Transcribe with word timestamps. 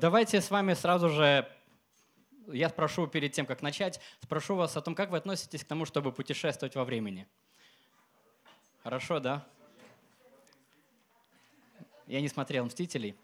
давайте 0.00 0.40
с 0.40 0.50
вами 0.50 0.74
сразу 0.74 1.08
же, 1.08 1.48
я 2.46 2.68
спрошу 2.68 3.06
перед 3.06 3.32
тем, 3.32 3.46
как 3.46 3.62
начать, 3.62 4.00
спрошу 4.22 4.54
вас 4.54 4.76
о 4.76 4.80
том, 4.80 4.94
как 4.94 5.10
вы 5.10 5.18
относитесь 5.18 5.64
к 5.64 5.66
тому, 5.66 5.84
чтобы 5.84 6.12
путешествовать 6.12 6.74
во 6.74 6.84
времени. 6.84 7.26
Хорошо, 8.82 9.20
да? 9.20 9.46
Я 12.06 12.20
не 12.20 12.28
смотрел 12.28 12.64
«Мстителей». 12.64 13.16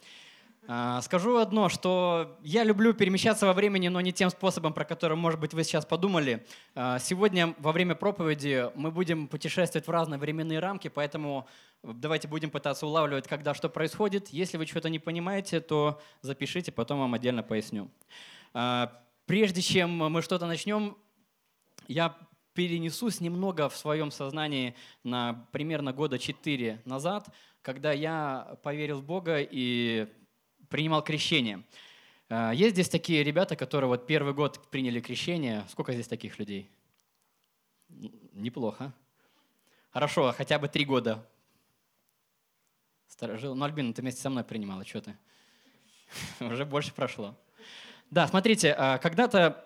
А, 0.67 1.03
скажу 1.03 1.37
одно, 1.37 1.69
что 1.69 2.39
я 2.43 2.65
люблю 2.65 2.95
перемещаться 2.95 3.47
во 3.47 3.53
времени, 3.53 3.89
но 3.89 4.01
не 4.01 4.13
тем 4.13 4.31
способом, 4.31 4.73
про 4.73 4.85
который, 4.85 5.17
может 5.17 5.39
быть, 5.39 5.53
вы 5.53 5.63
сейчас 5.63 5.85
подумали. 5.85 6.47
А, 6.75 6.99
сегодня 6.99 7.55
во 7.59 7.73
время 7.73 7.95
проповеди 7.95 8.71
мы 8.75 8.91
будем 8.91 9.29
путешествовать 9.29 9.87
в 9.87 9.91
разные 9.91 10.19
временные 10.19 10.61
рамки, 10.61 10.89
поэтому 10.89 11.47
давайте 11.83 12.29
будем 12.29 12.51
пытаться 12.51 12.87
улавливать, 12.87 13.29
когда 13.29 13.53
что 13.53 13.69
происходит. 13.69 14.29
Если 14.29 14.57
вы 14.57 14.65
что-то 14.67 14.89
не 14.89 14.99
понимаете, 14.99 15.61
то 15.61 16.01
запишите, 16.23 16.73
потом 16.73 17.01
вам 17.01 17.13
отдельно 17.13 17.43
поясню. 17.43 17.91
А, 18.55 19.03
прежде 19.27 19.61
чем 19.61 19.91
мы 19.91 20.23
что-то 20.23 20.47
начнем, 20.47 20.97
я 21.89 22.17
перенесусь 22.55 23.21
немного 23.21 23.69
в 23.69 23.77
своем 23.77 24.11
сознании 24.11 24.75
на 25.03 25.47
примерно 25.53 25.93
года 25.93 26.19
четыре 26.19 26.81
назад, 26.87 27.29
когда 27.61 27.93
я 27.93 28.57
поверил 28.63 29.01
в 29.01 29.05
Бога 29.05 29.41
и 29.41 30.09
принимал 30.75 31.05
крещение. 31.05 31.63
А, 32.29 32.51
есть 32.51 32.75
здесь 32.75 32.89
такие 32.89 33.23
ребята, 33.23 33.55
которые 33.55 33.87
вот 33.87 34.09
первый 34.09 34.35
год 34.35 34.61
приняли 34.71 34.99
крещение. 34.99 35.65
Сколько 35.69 35.93
здесь 35.93 36.09
таких 36.09 36.41
людей? 36.41 36.69
Неплохо. 38.33 38.93
Хорошо, 39.93 40.35
хотя 40.37 40.59
бы 40.59 40.67
три 40.67 40.85
года. 40.85 41.25
Старожил. 43.07 43.55
Ну, 43.55 43.65
Альбина, 43.65 43.95
ты 43.95 44.03
вместе 44.03 44.21
со 44.21 44.31
мной 44.31 44.43
принимала, 44.43 44.85
что 44.85 45.01
ты? 45.01 45.17
Уже 46.41 46.65
больше 46.65 46.93
прошло. 46.93 47.37
Да, 48.11 48.27
смотрите, 48.27 48.75
а, 48.77 48.99
когда-то 48.99 49.65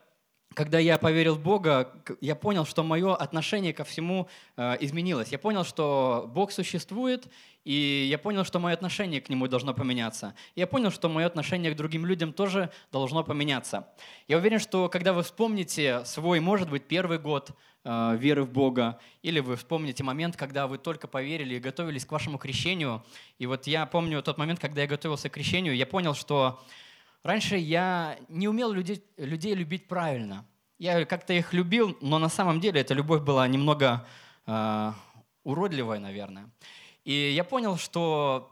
когда 0.58 0.80
я 0.80 0.98
поверил 0.98 1.36
в 1.36 1.40
Бога, 1.40 1.92
я 2.20 2.34
понял, 2.34 2.64
что 2.64 2.82
мое 2.82 3.14
отношение 3.14 3.72
ко 3.72 3.84
всему 3.84 4.26
э, 4.56 4.76
изменилось. 4.80 5.28
Я 5.28 5.38
понял, 5.38 5.62
что 5.62 6.28
Бог 6.34 6.50
существует, 6.50 7.28
и 7.64 8.08
я 8.10 8.18
понял, 8.18 8.42
что 8.42 8.58
мое 8.58 8.74
отношение 8.74 9.20
к 9.20 9.28
Нему 9.28 9.46
должно 9.46 9.72
поменяться. 9.72 10.34
Я 10.56 10.66
понял, 10.66 10.90
что 10.90 11.08
мое 11.08 11.26
отношение 11.26 11.72
к 11.72 11.76
другим 11.76 12.04
людям 12.04 12.32
тоже 12.32 12.72
должно 12.90 13.22
поменяться. 13.22 13.86
Я 14.26 14.38
уверен, 14.38 14.58
что 14.58 14.88
когда 14.88 15.12
вы 15.12 15.22
вспомните 15.22 16.04
свой, 16.04 16.40
может 16.40 16.68
быть, 16.68 16.88
первый 16.88 17.20
год 17.20 17.52
э, 17.84 18.16
веры 18.16 18.42
в 18.42 18.50
Бога, 18.50 18.98
или 19.22 19.38
вы 19.38 19.54
вспомните 19.54 20.02
момент, 20.02 20.36
когда 20.36 20.66
вы 20.66 20.78
только 20.78 21.06
поверили 21.06 21.54
и 21.54 21.60
готовились 21.60 22.04
к 22.04 22.10
вашему 22.10 22.36
крещению, 22.36 23.04
и 23.38 23.46
вот 23.46 23.68
я 23.68 23.86
помню 23.86 24.20
тот 24.24 24.38
момент, 24.38 24.58
когда 24.58 24.80
я 24.80 24.88
готовился 24.88 25.28
к 25.28 25.34
крещению, 25.34 25.76
я 25.76 25.86
понял, 25.86 26.14
что 26.14 26.58
Раньше 27.22 27.56
я 27.56 28.18
не 28.28 28.48
умел 28.48 28.72
людей, 28.72 29.02
людей 29.16 29.54
любить 29.54 29.88
правильно. 29.88 30.46
Я 30.78 31.04
как-то 31.04 31.32
их 31.32 31.52
любил, 31.52 31.96
но 32.00 32.18
на 32.18 32.28
самом 32.28 32.60
деле 32.60 32.80
эта 32.80 32.94
любовь 32.94 33.22
была 33.22 33.48
немного 33.48 34.06
э, 34.46 34.92
уродливая, 35.42 35.98
наверное. 35.98 36.50
И 37.04 37.32
я 37.34 37.42
понял, 37.42 37.76
что 37.76 38.48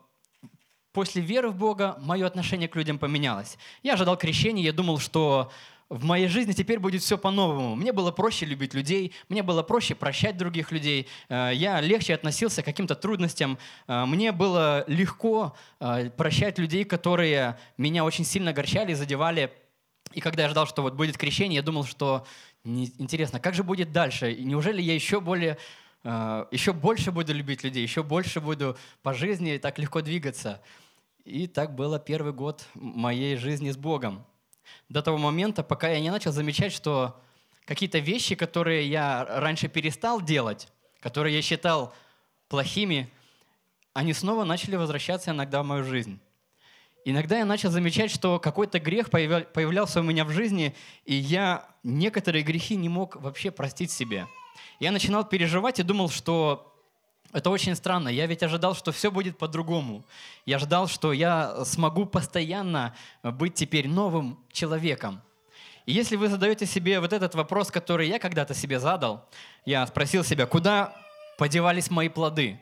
после 0.93 1.23
веры 1.23 1.51
в 1.51 1.57
Бога 1.57 1.97
мое 2.01 2.27
отношение 2.27 2.69
к 2.69 2.75
людям 2.75 2.99
поменялось. 2.99 3.59
Я 3.83 3.95
ожидал 3.95 4.17
крещения, 4.17 4.65
я 4.65 4.73
думал, 4.73 4.99
что 4.99 5.53
в 5.89 6.05
моей 6.05 6.27
жизни 6.27 6.53
теперь 6.53 6.81
будет 6.81 7.03
все 7.03 7.17
по-новому. 7.17 7.77
Мне 7.77 7.93
было 7.93 8.11
проще 8.11 8.45
любить 8.45 8.75
людей, 8.75 9.13
мне 9.29 9.43
было 9.43 9.63
проще 9.63 9.95
прощать 9.95 10.37
других 10.37 10.73
людей, 10.73 11.07
э, 11.29 11.53
я 11.55 11.81
легче 11.81 12.15
относился 12.15 12.63
к 12.63 12.65
каким-то 12.65 12.97
трудностям, 12.97 13.59
э, 13.87 14.05
мне 14.05 14.33
было 14.33 14.85
легко 14.89 15.55
э, 15.79 16.11
прощать 16.11 16.59
людей, 16.59 16.85
которые 16.85 17.57
меня 17.79 18.05
очень 18.05 18.25
сильно 18.25 18.51
огорчали, 18.51 18.95
задевали. 18.95 19.53
И 20.13 20.21
когда 20.21 20.45
я 20.45 20.49
ждал, 20.49 20.67
что 20.67 20.83
вот 20.83 20.95
будет 20.95 21.19
крещение, 21.19 21.57
я 21.57 21.63
думал, 21.63 21.85
что 21.85 22.27
интересно, 22.65 23.41
как 23.41 23.55
же 23.55 23.63
будет 23.63 23.93
дальше? 23.93 24.35
Неужели 24.35 24.81
я 24.81 24.95
еще 24.95 25.21
более 25.21 25.59
еще 26.53 26.73
больше 26.73 27.11
буду 27.11 27.35
любить 27.35 27.65
людей, 27.65 27.83
еще 27.83 28.05
больше 28.05 28.41
буду 28.41 28.77
по 29.03 29.13
жизни 29.13 29.57
так 29.59 29.79
легко 29.79 30.03
двигаться. 30.03 30.63
И 31.25 31.49
так 31.49 31.75
было 31.75 31.99
первый 31.99 32.33
год 32.33 32.65
моей 32.75 33.37
жизни 33.37 33.71
с 33.73 33.77
Богом 33.77 34.25
до 34.89 35.03
того 35.03 35.19
момента, 35.19 35.63
пока 35.65 35.89
я 35.89 36.01
не 36.01 36.11
начал 36.11 36.33
замечать, 36.33 36.73
что 36.73 37.21
какие-то 37.65 37.99
вещи, 37.99 38.37
которые 38.37 38.89
я 38.89 39.25
раньше 39.25 39.69
перестал 39.69 40.21
делать, 40.21 40.69
которые 41.01 41.35
я 41.35 41.43
считал 41.43 41.93
плохими, 42.49 43.11
они 43.93 44.13
снова 44.13 44.45
начали 44.45 44.77
возвращаться 44.77 45.33
иногда 45.33 45.63
в 45.63 45.67
мою 45.67 45.83
жизнь. 45.85 46.21
Иногда 47.09 47.39
я 47.39 47.45
начал 47.45 47.71
замечать, 47.71 48.11
что 48.11 48.41
какой-то 48.41 48.81
грех 48.81 49.11
появлялся 49.11 50.01
у 50.01 50.03
меня 50.03 50.25
в 50.25 50.31
жизни, 50.31 50.75
и 51.05 51.15
я 51.15 51.65
некоторые 51.85 52.43
грехи 52.43 52.75
не 52.75 52.89
мог 52.89 53.15
вообще 53.15 53.53
простить 53.53 53.93
себе. 53.93 54.27
Я 54.81 54.91
начинал 54.91 55.23
переживать 55.23 55.79
и 55.79 55.85
думал, 55.85 56.11
что 56.11 56.77
это 57.33 57.51
очень 57.51 57.77
странно. 57.77 58.09
Я 58.09 58.27
ведь 58.27 58.43
ожидал, 58.43 58.75
что 58.75 58.91
все 58.91 59.13
будет 59.13 59.39
по-другому. 59.39 60.05
Я 60.47 60.59
ждал, 60.59 60.89
что 60.89 61.13
я 61.13 61.65
смогу 61.65 62.07
постоянно 62.07 62.97
быть 63.23 63.55
теперь 63.55 63.87
новым 63.87 64.41
человеком. 64.51 65.23
И 65.85 65.93
если 65.93 66.17
вы 66.17 66.27
задаете 66.27 66.67
себе 66.67 66.99
вот 66.99 67.13
этот 67.13 67.37
вопрос, 67.37 67.71
который 67.71 68.09
я 68.09 68.19
когда-то 68.19 68.53
себе 68.53 68.81
задал, 68.81 69.29
я 69.65 69.87
спросил 69.87 70.25
себя, 70.25 70.47
куда 70.47 70.93
подевались 71.39 71.89
мои 71.89 72.09
плоды? 72.09 72.59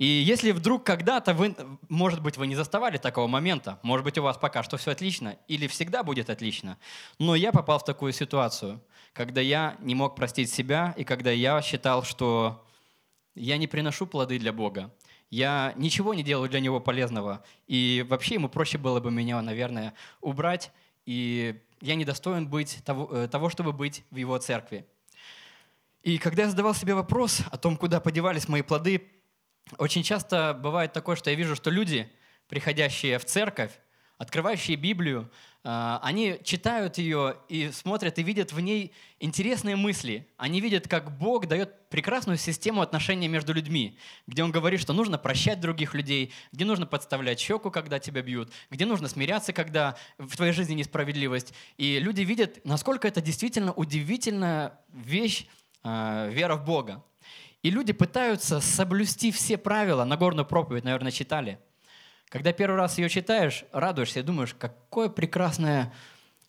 И 0.00 0.06
если 0.06 0.52
вдруг 0.52 0.82
когда-то 0.82 1.34
вы, 1.34 1.54
может 1.90 2.22
быть, 2.22 2.38
вы 2.38 2.46
не 2.46 2.56
заставали 2.56 2.96
такого 2.96 3.26
момента, 3.26 3.78
может 3.82 4.02
быть, 4.02 4.16
у 4.16 4.22
вас 4.22 4.38
пока 4.38 4.62
что 4.62 4.78
все 4.78 4.92
отлично, 4.92 5.36
или 5.46 5.66
всегда 5.66 6.02
будет 6.02 6.30
отлично, 6.30 6.78
но 7.18 7.34
я 7.34 7.52
попал 7.52 7.78
в 7.78 7.84
такую 7.84 8.14
ситуацию, 8.14 8.80
когда 9.12 9.42
я 9.42 9.76
не 9.80 9.94
мог 9.94 10.16
простить 10.16 10.50
себя, 10.50 10.94
и 10.96 11.04
когда 11.04 11.30
я 11.30 11.60
считал, 11.60 12.02
что 12.02 12.66
я 13.34 13.58
не 13.58 13.66
приношу 13.66 14.06
плоды 14.06 14.38
для 14.38 14.54
Бога, 14.54 14.90
я 15.28 15.74
ничего 15.76 16.14
не 16.14 16.22
делаю 16.22 16.48
для 16.48 16.60
Него 16.60 16.80
полезного, 16.80 17.44
и 17.66 18.02
вообще 18.08 18.36
Ему 18.36 18.48
проще 18.48 18.78
было 18.78 19.00
бы 19.00 19.10
меня, 19.10 19.42
наверное, 19.42 19.92
убрать, 20.22 20.72
и 21.04 21.60
я 21.82 21.94
не 21.94 22.06
достоин 22.06 22.48
быть 22.48 22.78
того, 22.86 23.14
э, 23.14 23.28
того, 23.28 23.50
чтобы 23.50 23.74
быть 23.74 24.02
в 24.10 24.16
Его 24.16 24.38
церкви. 24.38 24.86
И 26.02 26.16
когда 26.16 26.44
я 26.44 26.48
задавал 26.48 26.74
себе 26.74 26.94
вопрос 26.94 27.42
о 27.50 27.58
том, 27.58 27.76
куда 27.76 28.00
подевались 28.00 28.48
мои 28.48 28.62
плоды, 28.62 29.19
очень 29.78 30.02
часто 30.02 30.58
бывает 30.60 30.92
такое, 30.92 31.16
что 31.16 31.30
я 31.30 31.36
вижу, 31.36 31.56
что 31.56 31.70
люди, 31.70 32.10
приходящие 32.48 33.18
в 33.18 33.24
церковь, 33.24 33.72
открывающие 34.18 34.76
Библию, 34.76 35.30
а, 35.62 35.98
они 36.02 36.38
читают 36.42 36.98
ее 36.98 37.36
и 37.48 37.70
смотрят 37.70 38.18
и 38.18 38.22
видят 38.22 38.52
в 38.52 38.60
ней 38.60 38.92
интересные 39.18 39.76
мысли. 39.76 40.26
Они 40.36 40.60
видят, 40.60 40.88
как 40.88 41.16
Бог 41.18 41.46
дает 41.46 41.88
прекрасную 41.90 42.38
систему 42.38 42.82
отношений 42.82 43.28
между 43.28 43.52
людьми, 43.52 43.98
где 44.26 44.42
Он 44.42 44.52
говорит, 44.52 44.80
что 44.80 44.92
нужно 44.92 45.18
прощать 45.18 45.60
других 45.60 45.94
людей, 45.94 46.32
где 46.52 46.64
нужно 46.64 46.86
подставлять 46.86 47.40
щеку, 47.40 47.70
когда 47.70 47.98
тебя 47.98 48.22
бьют, 48.22 48.50
где 48.70 48.86
нужно 48.86 49.08
смиряться, 49.08 49.52
когда 49.52 49.96
в 50.18 50.36
твоей 50.36 50.52
жизни 50.52 50.74
несправедливость. 50.74 51.52
И 51.76 51.98
люди 51.98 52.22
видят, 52.22 52.64
насколько 52.64 53.08
это 53.08 53.20
действительно 53.20 53.72
удивительная 53.72 54.80
вещь, 54.92 55.46
а, 55.82 56.28
вера 56.28 56.56
в 56.56 56.64
Бога. 56.64 57.02
И 57.62 57.70
люди 57.70 57.92
пытаются 57.92 58.60
соблюсти 58.60 59.30
все 59.30 59.58
правила. 59.58 60.04
Нагорную 60.04 60.46
проповедь, 60.46 60.84
наверное, 60.84 61.12
читали– 61.12 61.58
когда 62.30 62.52
первый 62.52 62.76
раз 62.76 62.96
ее 62.96 63.08
читаешь, 63.08 63.64
радуешься 63.72 64.20
и 64.20 64.22
думаешь, 64.22 64.54
какое 64.54 65.08
прекрасное, 65.08 65.92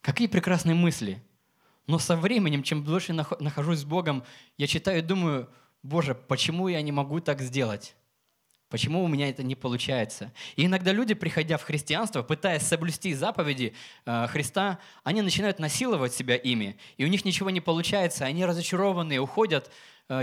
какие 0.02 0.28
прекрасные 0.28 0.76
мысли. 0.76 1.22
Но 1.88 1.98
со 1.98 2.16
временем, 2.16 2.62
чем 2.62 2.86
дольше 2.86 3.14
нахожусь 3.14 3.80
с 3.80 3.84
Богом, 3.84 4.24
я 4.58 4.68
читаю 4.68 5.00
и 5.00 5.02
думаю, 5.02 5.50
Боже, 5.82 6.14
почему 6.14 6.68
я 6.68 6.84
не 6.84 6.92
могу 6.92 7.20
так 7.20 7.42
сделать? 7.42 7.96
Почему 8.70 9.04
у 9.04 9.08
меня 9.08 9.28
это 9.28 9.42
не 9.42 9.56
получается? 9.56 10.32
И 10.56 10.68
иногда 10.68 10.92
люди, 10.92 11.16
приходя 11.16 11.58
в 11.58 11.64
христианство, 11.64 12.22
пытаясь 12.22 12.62
соблюсти 12.62 13.16
заповеди 13.16 13.74
э, 14.06 14.28
Христа, 14.28 14.78
они 15.04 15.24
начинают 15.24 15.58
насиловать 15.58 16.14
себя 16.14 16.36
ими, 16.36 16.78
и 16.96 17.04
у 17.04 17.08
них 17.08 17.26
ничего 17.26 17.50
не 17.50 17.60
получается, 17.60 18.26
они 18.26 18.46
разочарованные, 18.46 19.20
уходят 19.20 19.72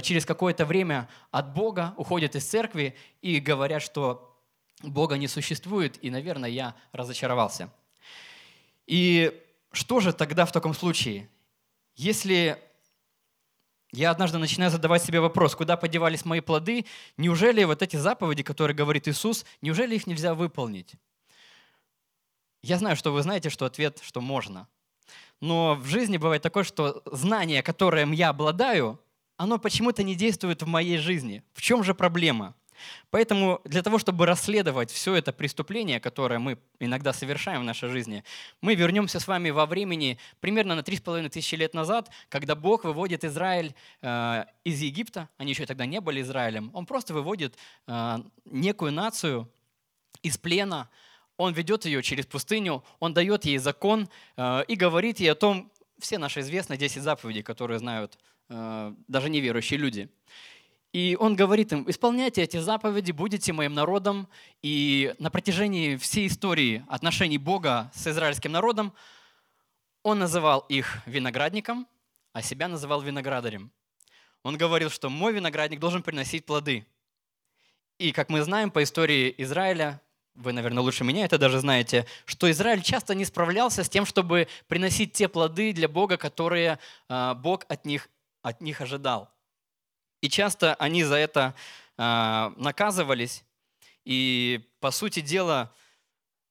через 0.03 0.27
какое-то 0.27 0.67
время 0.67 1.09
от 1.31 1.55
Бога, 1.55 1.95
уходят 1.97 2.35
из 2.37 2.45
церкви 2.45 2.97
и 3.23 3.41
говорят, 3.41 3.83
что 3.83 4.37
Бога 4.83 5.17
не 5.17 5.29
существует, 5.29 6.03
и, 6.05 6.11
наверное, 6.11 6.51
я 6.51 6.75
разочаровался. 6.93 7.71
И 8.87 9.43
что 9.73 10.01
же 10.01 10.13
тогда 10.13 10.47
в 10.47 10.53
таком 10.53 10.75
случае? 10.75 11.29
Если 11.95 12.59
я 13.93 14.11
однажды 14.11 14.39
начинаю 14.39 14.71
задавать 14.71 15.03
себе 15.03 15.21
вопрос, 15.21 15.55
куда 15.55 15.77
подевались 15.77 16.25
мои 16.25 16.41
плоды, 16.41 16.85
неужели 17.17 17.65
вот 17.65 17.83
эти 17.83 17.97
заповеди, 17.97 18.43
которые 18.43 18.77
говорит 18.77 19.09
Иисус, 19.09 19.45
неужели 19.63 19.95
их 19.95 20.07
нельзя 20.07 20.35
выполнить? 20.35 20.95
Я 22.63 22.79
знаю, 22.79 22.97
что 22.97 23.13
вы 23.13 23.23
знаете, 23.23 23.51
что 23.51 23.65
ответ, 23.65 24.01
что 24.03 24.21
можно. 24.21 24.69
Но 25.41 25.75
в 25.75 25.87
жизни 25.87 26.17
бывает 26.19 26.43
такое, 26.43 26.65
что 26.65 27.03
знание, 27.07 27.63
которым 27.63 28.13
я 28.13 28.29
обладаю, 28.29 29.01
оно 29.39 29.59
почему-то 29.59 30.03
не 30.03 30.15
действует 30.15 30.63
в 30.63 30.67
моей 30.67 30.99
жизни. 30.99 31.43
В 31.55 31.63
чем 31.63 31.83
же 31.85 31.95
проблема? 31.95 32.55
Поэтому 33.11 33.61
для 33.65 33.83
того, 33.83 33.99
чтобы 33.99 34.27
расследовать 34.27 34.91
все 34.91 35.15
это 35.15 35.33
преступление, 35.33 36.01
которое 36.01 36.39
мы 36.39 36.59
иногда 36.81 37.13
совершаем 37.13 37.63
в 37.63 37.65
нашей 37.65 37.89
жизни, 37.89 38.25
мы 38.61 38.75
вернемся 38.75 39.21
с 39.21 39.27
вами 39.27 39.51
во 39.51 39.67
времени 39.67 40.19
примерно 40.41 40.75
на 40.75 40.81
3,5 40.81 41.29
тысячи 41.31 41.55
лет 41.55 41.75
назад, 41.75 42.11
когда 42.29 42.55
Бог 42.55 42.85
выводит 42.85 43.25
Израиль 43.25 43.75
э, 44.03 44.45
из 44.65 44.81
Египта, 44.81 45.29
они 45.39 45.53
еще 45.53 45.67
тогда 45.67 45.87
не 45.87 46.01
были 46.01 46.21
Израилем, 46.21 46.71
Он 46.75 46.87
просто 46.87 47.15
выводит 47.15 47.57
э, 47.87 48.19
некую 48.45 48.93
нацию 48.93 49.51
из 50.23 50.37
плена, 50.37 50.89
Он 51.37 51.53
ведет 51.53 51.85
ее 51.85 52.03
через 52.03 52.27
пустыню, 52.27 52.85
Он 52.99 53.15
дает 53.15 53.45
ей 53.45 53.59
закон 53.59 54.09
э, 54.37 54.65
и 54.69 54.75
говорит 54.77 55.21
ей 55.21 55.33
о 55.33 55.35
том, 55.35 55.73
все 55.99 56.19
наши 56.19 56.41
известные 56.41 56.79
10 56.79 57.03
заповедей, 57.03 57.43
которые 57.43 57.79
знают 57.81 58.19
даже 58.49 59.31
неверующие 59.31 59.79
люди– 59.79 60.09
и 60.93 61.17
он 61.21 61.37
говорит 61.37 61.73
им, 61.73 61.89
исполняйте 61.89 62.43
эти 62.43 62.57
заповеди, 62.57 63.13
будете 63.13 63.53
моим 63.53 63.75
народом. 63.75 64.27
И 64.63 65.15
на 65.19 65.31
протяжении 65.31 65.97
всей 65.97 66.29
истории 66.29 66.85
отношений 66.89 67.39
Бога 67.39 67.91
с 67.95 68.07
израильским 68.07 68.53
народом 68.53 68.95
он 70.03 70.19
называл 70.19 70.61
их 70.69 70.99
виноградником, 71.05 71.87
а 72.33 72.41
себя 72.41 72.69
называл 72.69 73.03
виноградарем. 73.03 73.71
Он 74.43 74.57
говорил, 74.57 74.89
что 74.89 75.11
мой 75.11 75.35
виноградник 75.35 75.79
должен 75.79 76.03
приносить 76.03 76.47
плоды. 76.47 76.87
И 77.99 78.13
как 78.13 78.31
мы 78.31 78.41
знаем 78.43 78.71
по 78.71 78.83
истории 78.83 79.35
Израиля, 79.39 80.01
вы, 80.35 80.53
наверное, 80.53 80.83
лучше 80.83 81.05
меня 81.05 81.25
это 81.25 81.37
даже 81.37 81.59
знаете, 81.59 82.07
что 82.25 82.51
Израиль 82.51 82.81
часто 82.81 83.15
не 83.15 83.25
справлялся 83.25 83.85
с 83.85 83.89
тем, 83.91 84.07
чтобы 84.07 84.49
приносить 84.69 85.13
те 85.13 85.29
плоды 85.29 85.73
для 85.73 85.89
Бога, 85.89 86.17
которые 86.17 86.79
а, 87.09 87.35
Бог 87.35 87.67
от 87.69 87.85
них, 87.85 88.09
от 88.43 88.61
них 88.61 88.81
ожидал. 88.81 89.31
И 90.21 90.29
часто 90.29 90.75
они 90.75 91.05
за 91.05 91.17
это 91.17 91.55
э, 91.97 92.51
наказывались. 92.57 93.45
И, 94.05 94.61
по 94.81 94.91
сути 94.91 95.21
дела, 95.21 95.73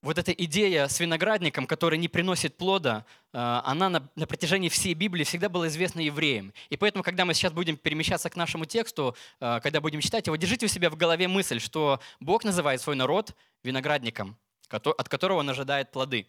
вот 0.02 0.18
эта 0.18 0.32
идея 0.32 0.88
с 0.88 1.00
виноградником, 1.00 1.66
который 1.66 1.98
не 1.98 2.08
приносит 2.08 2.56
плода, 2.56 3.06
э, 3.34 3.38
она 3.38 3.90
на, 3.90 4.10
на 4.16 4.28
протяжении 4.28 4.70
всей 4.70 4.94
Библии 4.94 5.24
всегда 5.24 5.50
была 5.50 5.68
известна 5.68 6.00
евреям. 6.00 6.54
И 6.70 6.78
поэтому, 6.78 7.04
когда 7.04 7.26
мы 7.26 7.34
сейчас 7.34 7.52
будем 7.52 7.78
перемещаться 7.78 8.30
к 8.30 8.36
нашему 8.36 8.66
тексту, 8.66 9.16
э, 9.40 9.60
когда 9.62 9.82
будем 9.82 10.00
читать 10.00 10.28
его, 10.28 10.36
держите 10.36 10.68
у 10.68 10.70
себя 10.70 10.90
в 10.90 10.96
голове 10.96 11.28
мысль, 11.28 11.60
что 11.60 12.00
Бог 12.20 12.44
называет 12.44 12.80
свой 12.80 12.96
народ 12.96 13.36
виноградником, 13.64 14.38
от 14.70 15.10
которого 15.10 15.40
он 15.40 15.50
ожидает 15.50 15.92
плоды. 15.92 16.28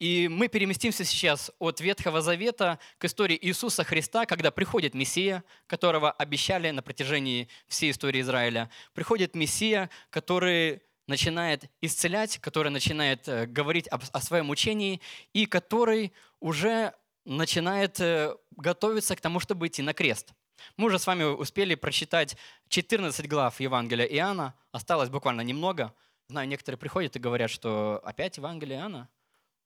И 0.00 0.28
мы 0.28 0.48
переместимся 0.48 1.04
сейчас 1.04 1.52
от 1.58 1.82
Ветхого 1.82 2.22
Завета 2.22 2.78
к 2.96 3.04
истории 3.04 3.38
Иисуса 3.42 3.84
Христа, 3.84 4.24
когда 4.24 4.50
приходит 4.50 4.94
Мессия, 4.94 5.44
которого 5.66 6.10
обещали 6.10 6.70
на 6.70 6.82
протяжении 6.82 7.48
всей 7.68 7.90
истории 7.90 8.22
Израиля. 8.22 8.70
Приходит 8.94 9.34
Мессия, 9.34 9.90
который 10.08 10.80
начинает 11.06 11.70
исцелять, 11.82 12.38
который 12.38 12.70
начинает 12.70 13.28
э, 13.28 13.44
говорить 13.44 13.88
о, 13.88 14.20
своем 14.22 14.48
учении 14.48 15.02
и 15.34 15.44
который 15.44 16.14
уже 16.40 16.94
начинает 17.26 18.00
э, 18.00 18.34
готовиться 18.52 19.14
к 19.16 19.20
тому, 19.20 19.38
чтобы 19.38 19.66
идти 19.66 19.82
на 19.82 19.92
крест. 19.92 20.32
Мы 20.78 20.86
уже 20.86 20.98
с 20.98 21.06
вами 21.06 21.24
успели 21.24 21.74
прочитать 21.74 22.38
14 22.68 23.28
глав 23.28 23.60
Евангелия 23.60 24.06
Иоанна, 24.06 24.54
осталось 24.72 25.10
буквально 25.10 25.42
немного. 25.42 25.92
Знаю, 26.28 26.48
некоторые 26.48 26.78
приходят 26.78 27.16
и 27.16 27.18
говорят, 27.18 27.50
что 27.50 28.00
опять 28.02 28.38
Евангелие 28.38 28.78
Иоанна– 28.78 29.10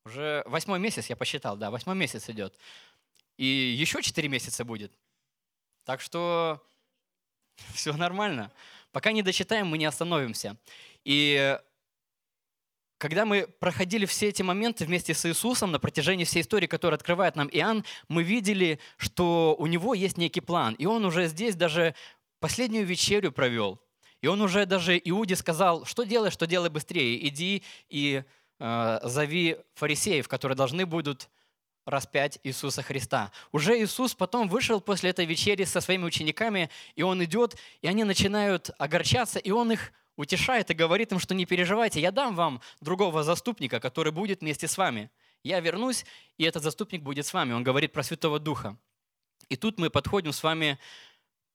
уже 0.04 0.42
восьмой 0.46 0.78
месяц, 0.78 1.06
я 1.06 1.16
посчитал, 1.16 1.56
да, 1.56 1.70
восьмой 1.70 1.96
месяц 1.96 2.28
идет. 2.28 2.56
И 3.36 3.44
еще 3.44 4.02
четыре 4.02 4.28
месяца 4.28 4.64
будет. 4.64 4.92
Так 5.84 6.00
что 6.00 6.62
все 7.74 7.92
нормально. 7.94 8.52
Пока 8.92 9.12
не 9.12 9.22
дочитаем, 9.22 9.66
мы 9.66 9.78
не 9.78 9.86
остановимся. 9.86 10.56
И 11.04 11.58
когда 12.98 13.24
мы 13.24 13.46
проходили 13.46 14.06
все 14.06 14.28
эти 14.28 14.42
моменты 14.42 14.84
вместе 14.84 15.14
с 15.14 15.26
Иисусом 15.26 15.72
на 15.72 15.80
протяжении 15.80 16.24
всей 16.24 16.42
истории, 16.42 16.66
которую 16.66 16.96
открывает 16.96 17.34
нам 17.36 17.48
Иоанн, 17.48 17.84
мы 18.08 18.22
видели, 18.22 18.78
что 18.96 19.56
у 19.58 19.66
него 19.66 19.94
есть 19.94 20.16
некий 20.16 20.40
план. 20.40 20.74
И 20.74 20.86
он 20.86 21.04
уже 21.04 21.26
здесь 21.26 21.56
даже 21.56 21.94
последнюю 22.40 22.86
вечерю 22.86 23.32
провел. 23.32 23.80
И 24.22 24.26
он 24.26 24.40
уже 24.40 24.64
даже 24.64 24.96
Иуде 25.04 25.36
сказал, 25.36 25.84
что 25.84 26.04
делай, 26.04 26.30
что 26.30 26.46
делай 26.46 26.70
быстрее. 26.70 27.26
Иди 27.28 27.62
и 27.88 28.22
зови 28.58 29.58
фарисеев, 29.74 30.28
которые 30.28 30.56
должны 30.56 30.86
будут 30.86 31.28
распять 31.86 32.38
Иисуса 32.42 32.82
Христа. 32.82 33.30
Уже 33.52 33.78
Иисус 33.78 34.14
потом 34.14 34.48
вышел 34.48 34.80
после 34.80 35.10
этой 35.10 35.26
вечери 35.26 35.64
со 35.64 35.80
своими 35.80 36.04
учениками, 36.04 36.70
и 36.94 37.02
Он 37.02 37.22
идет, 37.24 37.56
и 37.82 37.88
они 37.88 38.04
начинают 38.04 38.70
огорчаться, 38.78 39.38
и 39.38 39.50
Он 39.50 39.72
их 39.72 39.92
утешает 40.16 40.70
и 40.70 40.74
говорит 40.74 41.12
им, 41.12 41.18
что 41.18 41.34
не 41.34 41.44
переживайте, 41.44 42.00
я 42.00 42.10
дам 42.10 42.36
вам 42.36 42.60
другого 42.80 43.22
заступника, 43.22 43.80
который 43.80 44.12
будет 44.12 44.40
вместе 44.40 44.68
с 44.68 44.78
вами. 44.78 45.10
Я 45.42 45.60
вернусь, 45.60 46.06
и 46.38 46.44
этот 46.44 46.62
заступник 46.62 47.02
будет 47.02 47.26
с 47.26 47.34
вами. 47.34 47.52
Он 47.52 47.62
говорит 47.62 47.92
про 47.92 48.02
Святого 48.02 48.38
Духа. 48.38 48.78
И 49.50 49.56
тут 49.56 49.78
мы 49.78 49.90
подходим 49.90 50.32
с 50.32 50.42
вами 50.42 50.78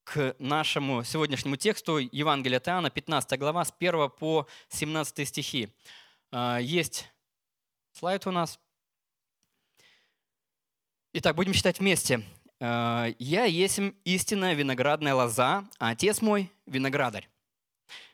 к 0.04 0.36
нашему 0.38 1.04
сегодняшнему 1.04 1.56
тексту 1.56 1.98
Евангелия 1.98 2.58
от 2.58 2.68
Иоанна, 2.68 2.90
15 2.90 3.40
глава, 3.40 3.66
с 3.66 3.74
1 3.80 4.10
по 4.12 4.48
17 4.70 5.28
стихи. 5.28 5.70
А, 6.32 6.60
есть 6.60 7.12
слайд 7.92 8.28
у 8.28 8.32
нас. 8.32 8.60
Итак, 11.14 11.36
будем 11.36 11.54
читать 11.54 11.80
вместе. 11.80 12.24
А, 12.60 13.08
«Я 13.18 13.46
есть 13.46 13.80
истинная 14.04 14.54
виноградная 14.54 15.16
лоза, 15.16 15.68
а 15.80 15.90
отец 15.90 16.22
мой– 16.22 16.52
виноградарь». 16.66 17.30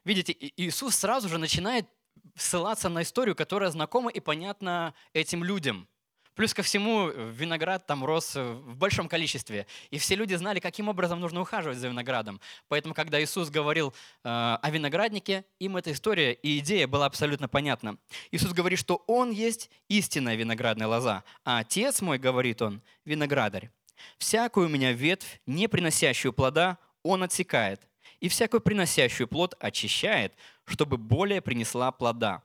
Видите, 0.04 0.36
Иисус 0.40 0.96
сразу 0.96 1.28
же 1.28 1.38
начинает 1.38 1.88
ссылаться 2.36 2.90
на 2.90 3.02
историю, 3.02 3.36
которая 3.36 3.70
знакома 3.72 4.10
и 4.12 4.20
понятна 4.20 4.94
этим 5.14 5.44
людям– 5.44 5.88
Плюс 6.36 6.54
ко 6.54 6.64
всему, 6.64 7.10
виноград 7.10 7.88
там 7.88 8.04
рос 8.04 8.36
в 8.36 8.76
большом 8.76 9.08
количестве. 9.08 9.68
И 9.90 9.98
все 9.98 10.16
люди 10.16 10.36
знали, 10.36 10.60
каким 10.60 10.90
образом 10.90 11.20
нужно 11.22 11.42
ухаживать 11.42 11.78
за 11.78 11.88
виноградом. 11.88 12.42
Поэтому, 12.68 12.94
когда 12.94 13.24
Иисус 13.24 13.50
говорил 13.50 13.94
э, 14.24 14.28
о 14.28 14.70
винограднике, 14.70 15.46
им 15.60 15.78
эта 15.78 15.94
история 15.94 16.34
и 16.34 16.60
идея 16.60 16.88
была 16.88 17.06
абсолютно 17.06 17.48
понятна. 17.48 17.98
Иисус 18.32 18.52
говорит, 18.52 18.80
что 18.80 19.04
Он 19.08 19.32
есть 19.32 19.70
истинная 19.88 20.36
виноградная 20.36 20.88
лоза, 20.88 21.24
а 21.46 21.60
Отец 21.60 22.02
мой, 22.02 22.18
говорит 22.18 22.62
Он, 22.62 22.82
виноградарь. 23.06 23.72
Всякую 24.18 24.68
у 24.68 24.70
меня 24.70 24.92
ветвь, 24.92 25.40
не 25.46 25.70
приносящую 25.70 26.34
плода, 26.34 26.78
Он 27.02 27.24
отсекает, 27.24 27.88
и 28.20 28.28
всякую 28.28 28.60
приносящую 28.60 29.30
плод 29.30 29.56
очищает, 29.60 30.34
чтобы 30.66 30.98
более 30.98 31.42
принесла 31.42 31.92
плода. 31.94 32.44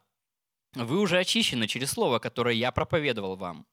Вы 0.74 1.00
уже 1.00 1.18
очищены 1.18 1.66
через 1.66 1.90
слово, 1.90 2.20
которое 2.20 2.54
я 2.54 2.70
проповедовал 2.70 3.34
вам. 3.36 3.66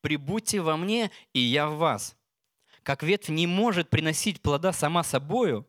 Прибудьте 0.00 0.60
во 0.60 0.76
мне, 0.76 1.10
и 1.32 1.40
я 1.40 1.68
в 1.68 1.76
вас. 1.76 2.16
Как 2.82 3.02
ветвь 3.02 3.28
не 3.28 3.46
может 3.46 3.90
приносить 3.90 4.40
плода 4.42 4.72
сама 4.72 5.02
собою, 5.02 5.66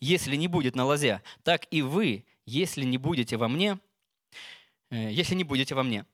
если 0.00 0.36
не 0.36 0.48
будет 0.48 0.74
на 0.74 0.84
лозе, 0.84 1.22
так 1.42 1.66
и 1.70 1.82
вы, 1.82 2.24
если 2.44 2.84
не 2.84 2.98
будете 2.98 3.36
во 3.36 3.48
мне, 3.48 3.78
э, 4.90 5.10
если 5.12 5.34
не 5.34 5.44
будете 5.44 5.74
во 5.74 5.82
мне. 5.82 6.06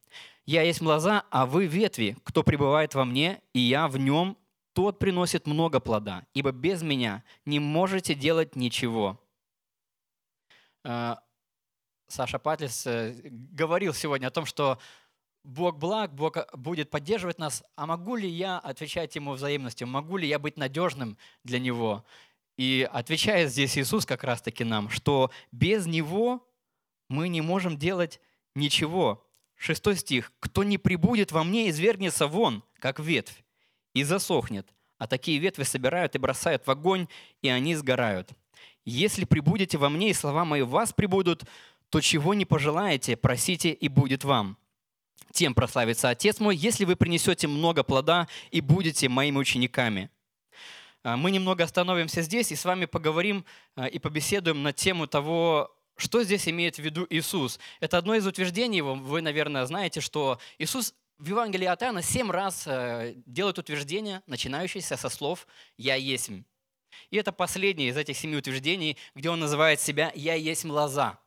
Я 0.45 0.63
есть 0.63 0.81
лоза, 0.81 1.25
а 1.31 1.47
вы 1.47 1.67
ветви. 1.67 2.17
Кто 2.25 2.43
пребывает 2.43 2.95
во 2.95 3.05
мне, 3.05 3.41
и 3.53 3.61
я 3.61 3.89
в 3.89 3.97
нем, 3.97 4.37
тот 4.73 4.99
приносит 4.99 5.47
много 5.47 5.81
плода, 5.81 6.27
ибо 6.35 6.51
без 6.51 6.83
меня 6.83 7.23
не 7.45 7.61
можете 7.61 8.15
делать 8.15 8.57
ничего. 8.57 9.21
Э, 10.85 11.17
Саша 12.09 12.39
Патлис 12.39 12.87
э, 12.87 13.15
говорил 13.25 13.95
сегодня 13.95 14.27
о 14.27 14.31
том, 14.31 14.45
что 14.45 14.79
Бог 15.45 15.79
благ, 15.79 16.15
Бог 16.15 16.37
э, 16.37 16.47
будет 16.55 16.91
поддерживать 16.91 17.39
нас, 17.39 17.65
а 17.75 17.87
могу 17.87 18.17
ли 18.17 18.29
я 18.29 18.59
отвечать 18.59 19.15
Ему 19.17 19.33
взаимностью, 19.33 19.89
могу 19.89 20.17
ли 20.17 20.29
я 20.29 20.39
быть 20.39 20.57
надежным 20.57 21.17
для 21.43 21.59
Него? 21.59 22.05
И 22.57 22.89
отвечает 22.91 23.51
здесь 23.51 23.77
Иисус 23.77 24.07
как 24.07 24.25
раз-таки 24.25 24.63
нам, 24.63 24.89
что 24.89 25.31
без 25.51 25.87
Него 25.87 26.47
мы 27.09 27.29
не 27.29 27.41
можем 27.41 27.77
делать 27.77 28.21
ничего. 28.55 29.27
Шестой 29.57 29.97
стих. 29.97 30.33
«Кто 30.39 30.65
не 30.65 30.79
прибудет 30.79 31.33
во 31.33 31.45
мне, 31.45 31.71
извергнется 31.71 32.27
вон, 32.27 32.63
как 32.79 33.01
ветвь, 33.01 33.45
и 33.95 34.03
засохнет, 34.03 34.69
а 34.99 35.07
такие 35.07 35.39
ветви 35.39 35.63
собирают 35.65 36.15
и 36.15 36.19
бросают 36.19 36.67
в 36.67 36.71
огонь, 36.71 37.09
и 37.43 37.49
они 37.49 37.75
сгорают. 37.75 38.31
Если 38.85 39.25
прибудете 39.25 39.79
во 39.79 39.89
мне, 39.89 40.11
и 40.11 40.15
слова 40.15 40.45
мои 40.45 40.63
в 40.63 40.71
вас 40.71 40.93
прибудут, 40.93 41.45
то 41.91 42.01
чего 42.01 42.35
не 42.35 42.45
пожелаете, 42.45 43.17
просите, 43.17 43.73
и 43.73 43.89
будет 43.89 44.25
вам» 44.25 44.57
тем 45.33 45.55
прославится 45.55 46.11
Отец 46.11 46.41
мой, 46.41 46.57
если 46.57 46.85
вы 46.85 46.97
принесете 46.97 47.49
много 47.49 47.83
плода 47.83 48.29
и 48.51 48.61
будете 48.61 49.09
моими 49.09 49.39
учениками. 49.39 50.11
А, 51.03 51.17
мы 51.17 51.31
немного 51.31 51.65
остановимся 51.65 52.23
здесь 52.23 52.53
и 52.53 52.57
с 52.57 52.65
вами 52.65 52.85
поговорим 52.85 53.45
а, 53.75 53.87
и 53.87 53.99
побеседуем 53.99 54.63
на 54.63 54.73
тему 54.73 55.07
того, 55.07 55.77
что 55.97 56.23
здесь 56.23 56.49
имеет 56.49 56.77
в 56.77 56.79
виду 56.81 57.07
Иисус. 57.11 57.59
Это 57.81 57.99
одно 57.99 58.15
из 58.15 58.27
утверждений 58.27 58.79
его. 58.79 58.95
Вы, 58.95 59.23
наверное, 59.23 59.67
знаете, 59.67 60.01
что 60.01 60.39
Иисус 60.59 60.95
в 61.19 61.29
Евангелии 61.29 61.67
от 61.67 61.83
Иоанна 61.83 62.03
семь 62.03 62.31
раз 62.31 62.65
э, 62.67 63.15
делает 63.27 63.59
утверждение, 63.59 64.23
начинающееся 64.27 64.97
со 64.97 65.09
слов 65.09 65.47
«Я 65.77 65.95
есть». 65.95 66.31
И 67.11 67.17
это 67.17 67.33
последнее 67.33 67.91
из 67.91 67.97
этих 67.97 68.17
семи 68.17 68.37
утверждений, 68.37 68.97
где 69.15 69.31
он 69.31 69.39
называет 69.39 69.81
себя 69.81 70.13
«Я 70.15 70.35
есть 70.35 70.65
лоза». 70.65 71.19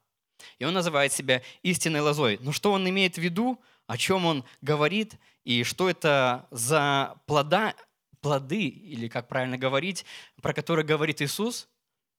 И 0.59 0.65
он 0.65 0.73
называет 0.73 1.13
себя 1.13 1.41
истинной 1.63 2.01
лозой. 2.01 2.37
Но 2.41 2.51
что 2.51 2.71
он 2.71 2.87
имеет 2.89 3.15
в 3.15 3.19
виду, 3.19 3.59
о 3.87 3.97
чем 3.97 4.25
он 4.25 4.43
говорит, 4.61 5.15
и 5.43 5.63
что 5.63 5.89
это 5.89 6.47
за 6.51 7.15
плода, 7.25 7.75
плоды, 8.21 8.67
или 8.67 9.07
как 9.07 9.27
правильно 9.27 9.57
говорить, 9.57 10.05
про 10.41 10.53
которые 10.53 10.85
говорит 10.85 11.21
Иисус, 11.21 11.67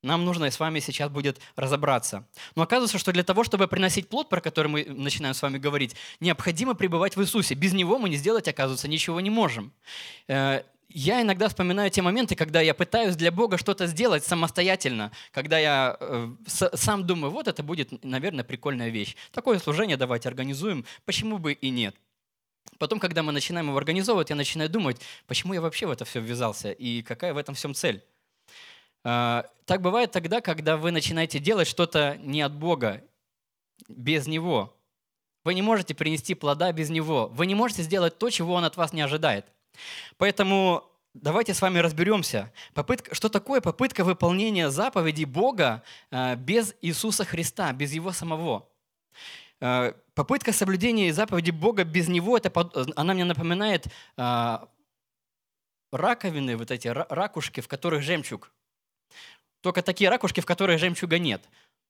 нам 0.03 0.25
нужно 0.25 0.51
с 0.51 0.61
вами 0.61 0.79
сейчас 0.79 1.11
будет 1.11 1.41
разобраться. 1.57 2.29
Но 2.55 2.63
оказывается, 2.63 2.99
что 2.99 3.13
для 3.13 3.25
того, 3.25 3.43
чтобы 3.43 3.67
приносить 3.67 4.09
плод, 4.09 4.29
про 4.29 4.41
который 4.41 4.69
мы 4.69 4.85
начинаем 4.85 5.35
с 5.35 5.43
вами 5.43 5.59
говорить, 5.59 5.97
необходимо 6.21 6.75
пребывать 6.75 7.17
в 7.17 7.23
Иисусе. 7.23 7.55
Без 7.55 7.73
Него 7.73 7.99
мы 7.99 8.09
не 8.09 8.17
сделать, 8.17 8.47
оказывается, 8.47 8.87
ничего 8.87 9.21
не 9.21 9.31
можем. 9.31 9.73
Я 10.89 11.21
иногда 11.21 11.49
вспоминаю 11.49 11.91
те 11.91 12.01
моменты, 12.01 12.37
когда 12.37 12.61
я 12.61 12.73
пытаюсь 12.73 13.17
для 13.17 13.33
Бога 13.33 13.59
что-то 13.59 13.87
сделать 13.87 14.25
самостоятельно, 14.25 15.11
когда 15.33 15.59
я 15.59 15.97
э, 15.99 16.29
сам 16.47 17.07
думаю, 17.07 17.33
вот 17.33 17.49
это 17.49 17.63
будет, 17.65 18.05
наверное, 18.05 18.45
прикольная 18.45 18.89
вещь. 18.89 19.17
Такое 19.33 19.59
служение 19.59 19.97
давайте 19.97 20.29
организуем, 20.29 20.85
почему 21.05 21.39
бы 21.39 21.53
и 21.55 21.71
нет. 21.71 21.97
Потом, 22.79 23.01
когда 23.01 23.23
мы 23.23 23.33
начинаем 23.33 23.67
его 23.69 23.77
организовывать, 23.77 24.31
я 24.31 24.37
начинаю 24.37 24.71
думать, 24.71 25.01
почему 25.27 25.55
я 25.55 25.61
вообще 25.61 25.87
в 25.87 25.91
это 25.91 26.05
все 26.05 26.21
ввязался 26.21 26.71
и 26.71 27.03
какая 27.03 27.35
в 27.35 27.39
этом 27.39 27.57
всем 27.57 27.75
цель. 27.75 28.05
Э, 29.03 29.43
так 29.65 29.83
бывает 29.83 30.13
тогда, 30.13 30.41
когда 30.41 30.77
вы 30.77 30.93
начинаете 30.93 31.41
делать 31.41 31.67
что-то 31.67 32.17
не 32.23 32.43
от 32.43 32.55
Бога, 32.55 33.03
без 33.89 34.29
Него. 34.29 34.73
Вы 35.45 35.55
не 35.55 35.63
можете 35.63 35.95
принести 35.95 36.35
плода 36.35 36.71
без 36.73 36.91
Него. 36.91 37.29
Вы 37.29 37.47
не 37.47 37.57
можете 37.57 37.83
сделать 37.83 38.19
то, 38.19 38.31
чего 38.31 38.55
Он 38.55 38.65
от 38.65 38.77
вас 38.77 38.93
не 38.93 39.01
ожидает. 39.01 39.47
Поэтому 40.17 40.85
давайте 41.15 41.55
с 41.55 41.63
вами 41.63 41.79
разберемся, 41.79 42.53
попытка, 42.75 43.15
что 43.15 43.29
такое 43.29 43.61
попытка 43.61 44.05
выполнения 44.05 44.71
заповедей 44.71 45.25
Бога 45.25 45.83
э, 46.11 46.37
без 46.37 46.75
Иисуса 46.83 47.25
Христа, 47.25 47.73
без 47.73 47.93
Его 47.93 48.13
самого. 48.13 48.69
Э, 49.61 49.93
попытка 50.15 50.53
соблюдения 50.53 51.13
заповедей 51.13 51.53
Бога 51.53 51.85
без 51.85 52.09
Него, 52.09 52.37
это, 52.37 52.53
она 52.97 53.15
мне 53.15 53.25
напоминает 53.25 53.87
э, 54.17 54.59
раковины, 55.93 56.57
вот 56.57 56.71
эти 56.71 56.89
ракушки, 56.89 57.61
в 57.61 57.69
которых 57.69 58.03
жемчуг. 58.03 58.53
Только 59.61 59.83
такие 59.83 60.11
ракушки, 60.11 60.41
в 60.41 60.47
которых 60.47 60.79
жемчуга 60.79 61.19
нет. 61.19 61.43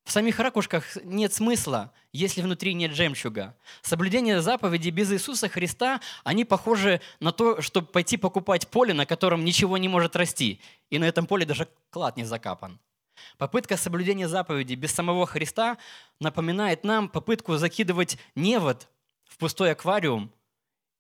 В 0.07 0.13
самих 0.13 0.39
ракушках 0.39 0.97
нет 1.03 1.35
смысла, 1.35 1.93
если 2.13 2.41
внутри 2.41 2.75
нет 2.75 2.95
жемчуга. 2.95 3.57
Соблюдение 3.83 4.41
заповедей 4.41 4.93
без 4.93 5.11
Иисуса 5.13 5.49
Христа, 5.49 6.01
они 6.23 6.45
похожи 6.45 7.01
на 7.19 7.33
то, 7.33 7.61
чтобы 7.61 7.89
пойти 7.89 8.17
покупать 8.17 8.69
поле, 8.69 8.95
на 8.95 9.05
котором 9.05 9.45
ничего 9.45 9.77
не 9.79 9.89
может 9.89 10.15
расти, 10.15 10.61
и 10.91 11.01
на 11.01 11.07
этом 11.07 11.27
поле 11.27 11.45
даже 11.45 11.67
клад 11.91 12.17
не 12.17 12.23
закапан. 12.23 12.79
Попытка 13.37 13.77
соблюдения 13.77 14.29
заповедей 14.29 14.77
без 14.77 14.93
самого 14.93 15.27
Христа 15.27 15.77
напоминает 16.21 16.85
нам 16.85 17.09
попытку 17.09 17.57
закидывать 17.57 18.17
невод 18.37 18.87
в 19.25 19.39
пустой 19.39 19.73
аквариум. 19.73 20.31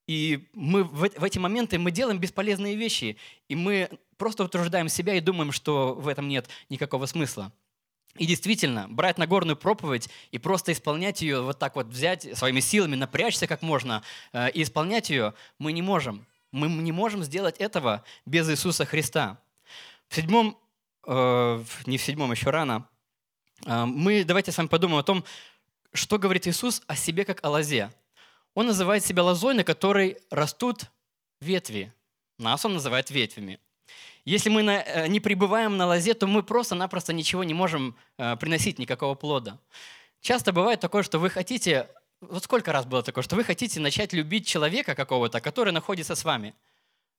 И 0.08 0.48
мы 0.52 0.82
в 0.82 1.22
эти 1.22 1.38
моменты 1.38 1.78
мы 1.78 1.92
делаем 1.92 2.18
бесполезные 2.18 2.74
вещи, 2.74 3.16
и 3.46 3.54
мы 3.54 3.88
просто 4.16 4.42
утруждаем 4.42 4.88
себя 4.88 5.14
и 5.14 5.20
думаем, 5.20 5.52
что 5.52 5.94
в 5.94 6.08
этом 6.08 6.26
нет 6.26 6.48
никакого 6.68 7.06
смысла. 7.06 7.52
И 8.18 8.26
действительно, 8.26 8.86
брать 8.88 9.18
Нагорную 9.18 9.56
проповедь 9.56 10.08
и 10.30 10.38
просто 10.38 10.72
исполнять 10.72 11.22
ее, 11.22 11.42
вот 11.42 11.58
так 11.58 11.76
вот 11.76 11.86
взять 11.86 12.36
своими 12.36 12.60
силами, 12.60 12.96
напрячься 12.96 13.46
как 13.46 13.62
можно 13.62 14.02
э, 14.32 14.50
и 14.52 14.62
исполнять 14.62 15.10
ее, 15.10 15.34
мы 15.58 15.72
не 15.72 15.82
можем. 15.82 16.26
Мы 16.52 16.68
не 16.68 16.92
можем 16.92 17.22
сделать 17.22 17.58
этого 17.58 18.04
без 18.24 18.48
Иисуса 18.48 18.86
Христа. 18.86 19.38
В 20.08 20.14
седьмом, 20.14 20.58
э, 21.06 21.64
не 21.86 21.98
в 21.98 22.02
седьмом, 22.02 22.32
еще 22.32 22.50
рано, 22.50 22.88
э, 23.66 23.84
мы 23.84 24.24
давайте 24.24 24.52
с 24.52 24.56
вами 24.58 24.68
подумаем 24.68 25.00
о 25.00 25.04
том, 25.04 25.24
что 25.92 26.18
говорит 26.18 26.46
Иисус 26.46 26.82
о 26.86 26.96
себе 26.96 27.24
как 27.24 27.44
о 27.44 27.50
лозе. 27.50 27.90
Он 28.54 28.66
называет 28.66 29.04
себя 29.04 29.22
лозой, 29.22 29.54
на 29.54 29.64
которой 29.64 30.18
растут 30.30 30.90
ветви. 31.40 31.92
Нас 32.38 32.64
он 32.64 32.74
называет 32.74 33.10
ветвями. 33.10 33.60
Если 34.26 34.50
мы 34.50 34.62
э, 34.62 35.06
не 35.06 35.20
пребываем 35.20 35.76
на 35.76 35.86
лозе, 35.86 36.12
то 36.12 36.26
мы 36.26 36.42
просто-напросто 36.42 37.12
ничего 37.12 37.44
не 37.44 37.54
можем 37.54 37.96
э, 38.18 38.36
приносить, 38.36 38.76
никакого 38.80 39.14
плода. 39.14 39.60
Часто 40.20 40.52
бывает 40.52 40.80
такое, 40.80 41.04
что 41.04 41.20
вы 41.20 41.30
хотите, 41.30 41.88
вот 42.20 42.42
сколько 42.42 42.72
раз 42.72 42.86
было 42.86 43.04
такое, 43.04 43.22
что 43.22 43.36
вы 43.36 43.44
хотите 43.44 43.78
начать 43.78 44.12
любить 44.12 44.44
человека 44.44 44.96
какого-то, 44.96 45.40
который 45.40 45.72
находится 45.72 46.16
с 46.16 46.24
вами. 46.24 46.54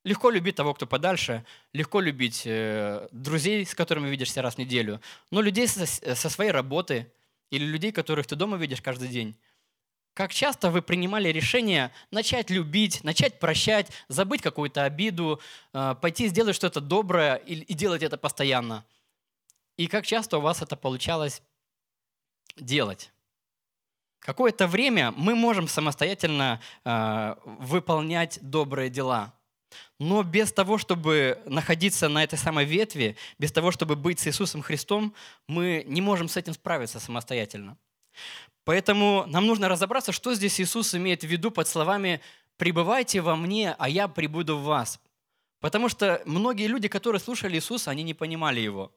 Легко 0.03 0.29
любить 0.29 0.55
того, 0.55 0.73
кто 0.73 0.85
подальше, 0.85 1.45
легко 1.71 2.01
любить 2.01 2.43
э, 2.45 3.07
друзей, 3.13 3.65
с 3.65 3.73
которыми 3.73 4.09
видишься 4.09 4.41
раз 4.41 4.55
в 4.55 4.57
неделю, 4.57 4.99
но 5.31 5.39
людей 5.39 5.67
со 5.69 6.29
своей 6.29 6.51
работы 6.51 7.09
или 7.51 7.63
людей, 7.63 7.93
которых 7.93 8.27
ты 8.27 8.35
дома 8.35 8.57
видишь 8.57 8.81
каждый 8.81 9.07
день. 9.07 9.37
Как 10.17 10.33
часто 10.33 10.71
вы 10.71 10.81
принимали 10.81 11.29
решение 11.29 11.91
начать 12.09 12.49
любить, 12.49 13.03
начать 13.03 13.37
прощать, 13.37 13.91
забыть 14.07 14.41
какую-то 14.41 14.83
обиду, 14.83 15.39
э, 15.73 15.93
пойти 16.01 16.27
сделать 16.27 16.55
что-то 16.55 16.81
доброе 16.81 17.35
и 17.35 17.75
делать 17.75 18.01
это 18.01 18.17
постоянно? 18.17 18.83
И 19.75 19.85
как 19.85 20.07
часто 20.07 20.39
у 20.39 20.41
вас 20.41 20.63
это 20.63 20.75
получалось 20.75 21.43
делать? 22.55 23.11
Какое-то 24.17 24.65
время 24.65 25.11
мы 25.11 25.35
можем 25.35 25.67
самостоятельно 25.67 26.61
э, 26.83 27.35
выполнять 27.45 28.39
добрые 28.41 28.89
дела. 28.89 29.35
Но 29.99 30.23
без 30.23 30.51
того, 30.51 30.79
чтобы 30.79 31.39
находиться 31.45 32.09
на 32.09 32.23
этой 32.23 32.39
самой 32.39 32.65
ветви, 32.65 33.17
без 33.37 33.51
того, 33.51 33.69
чтобы 33.69 33.95
быть 33.95 34.19
с 34.19 34.25
Иисусом 34.25 34.63
Христом, 34.63 35.13
мы 35.45 35.83
не 35.85 36.01
можем 36.01 36.27
с 36.27 36.37
этим 36.37 36.53
справиться 36.53 36.99
самостоятельно. 36.99 37.77
Поэтому 38.67 39.23
нам 39.27 39.47
нужно 39.47 39.69
разобраться, 39.69 40.11
что 40.11 40.33
здесь 40.33 40.59
Иисус 40.59 40.93
имеет 40.93 41.21
в 41.21 41.27
виду 41.27 41.51
под 41.51 41.69
словами 41.69 42.19
«пребывайте 42.57 43.21
во 43.21 43.37
мне, 43.37 43.73
а 43.79 43.87
я 43.87 44.09
прибуду 44.09 44.57
в 44.57 44.63
вас». 44.63 44.99
Потому 45.61 45.87
что 45.87 46.21
многие 46.25 46.67
люди, 46.67 46.89
которые 46.89 47.21
слушали 47.21 47.55
Иисуса, 47.55 47.91
они 47.91 48.03
не 48.03 48.13
понимали 48.13 48.59
Его. 48.59 48.91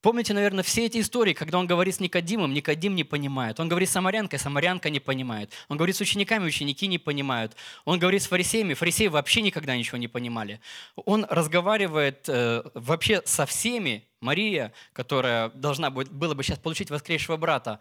Помните, 0.00 0.32
наверное, 0.32 0.62
все 0.62 0.86
эти 0.86 1.00
истории, 1.00 1.32
когда 1.32 1.58
он 1.58 1.66
говорит 1.66 1.96
с 1.96 2.00
Никодимом, 2.00 2.54
Никодим 2.54 2.94
не 2.94 3.02
понимает. 3.02 3.58
Он 3.58 3.68
говорит 3.68 3.88
с 3.88 3.92
самарянкой, 3.92 4.38
самарянка 4.38 4.90
не 4.90 5.00
понимает. 5.00 5.50
Он 5.68 5.76
говорит 5.76 5.96
с 5.96 6.00
учениками, 6.00 6.44
ученики 6.44 6.86
не 6.86 6.98
понимают. 6.98 7.56
Он 7.84 7.98
говорит 7.98 8.22
с 8.22 8.26
фарисеями, 8.26 8.74
фарисеи 8.74 9.08
вообще 9.08 9.42
никогда 9.42 9.76
ничего 9.76 9.98
не 9.98 10.08
понимали. 10.08 10.60
Он 10.94 11.26
разговаривает 11.28 12.28
э, 12.28 12.62
вообще 12.74 13.22
со 13.24 13.44
всеми. 13.44 14.06
Мария, 14.22 14.72
которая 14.92 15.50
должна 15.50 15.90
была 15.90 16.34
бы 16.34 16.44
сейчас 16.44 16.58
получить 16.60 16.90
воскресшего 16.90 17.36
брата, 17.36 17.80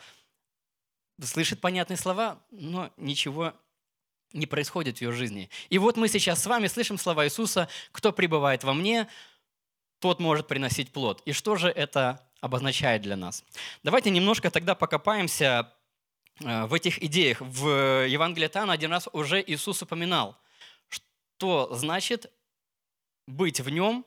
слышит 1.25 1.61
понятные 1.61 1.97
слова, 1.97 2.39
но 2.51 2.91
ничего 2.97 3.53
не 4.33 4.45
происходит 4.45 4.97
в 4.97 5.01
ее 5.01 5.11
жизни. 5.11 5.49
И 5.69 5.77
вот 5.77 5.97
мы 5.97 6.07
сейчас 6.07 6.41
с 6.41 6.45
вами 6.45 6.67
слышим 6.67 6.97
слова 6.97 7.25
Иисуса, 7.25 7.67
кто 7.91 8.11
пребывает 8.11 8.63
во 8.63 8.73
мне, 8.73 9.07
тот 9.99 10.19
может 10.19 10.47
приносить 10.47 10.91
плод. 10.91 11.21
И 11.25 11.31
что 11.31 11.55
же 11.55 11.69
это 11.69 12.25
обозначает 12.39 13.01
для 13.01 13.15
нас? 13.15 13.43
Давайте 13.83 14.09
немножко 14.09 14.49
тогда 14.49 14.73
покопаемся 14.73 15.71
э, 16.39 16.65
в 16.65 16.73
этих 16.73 17.03
идеях. 17.03 17.41
В 17.41 18.05
Евангелии 18.07 18.45
от 18.45 18.55
Иоанна 18.55 18.73
один 18.73 18.91
раз 18.91 19.07
уже 19.13 19.43
Иисус 19.45 19.81
упоминал, 19.81 20.37
что 20.87 21.75
значит 21.75 22.31
быть 23.27 23.59
в 23.59 23.69
нем, 23.69 24.05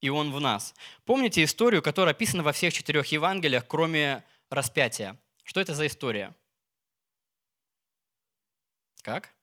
и 0.00 0.10
он 0.10 0.32
в 0.32 0.40
нас. 0.40 0.74
Помните 1.04 1.44
историю, 1.44 1.80
которая 1.80 2.14
описана 2.14 2.42
во 2.42 2.52
всех 2.52 2.74
четырех 2.74 3.06
Евангелиях, 3.06 3.66
кроме 3.66 4.24
распятия? 4.50 5.16
Что 5.44 5.60
это 5.60 5.74
за 5.74 5.86
история? 5.86 6.34
Как? 9.02 9.34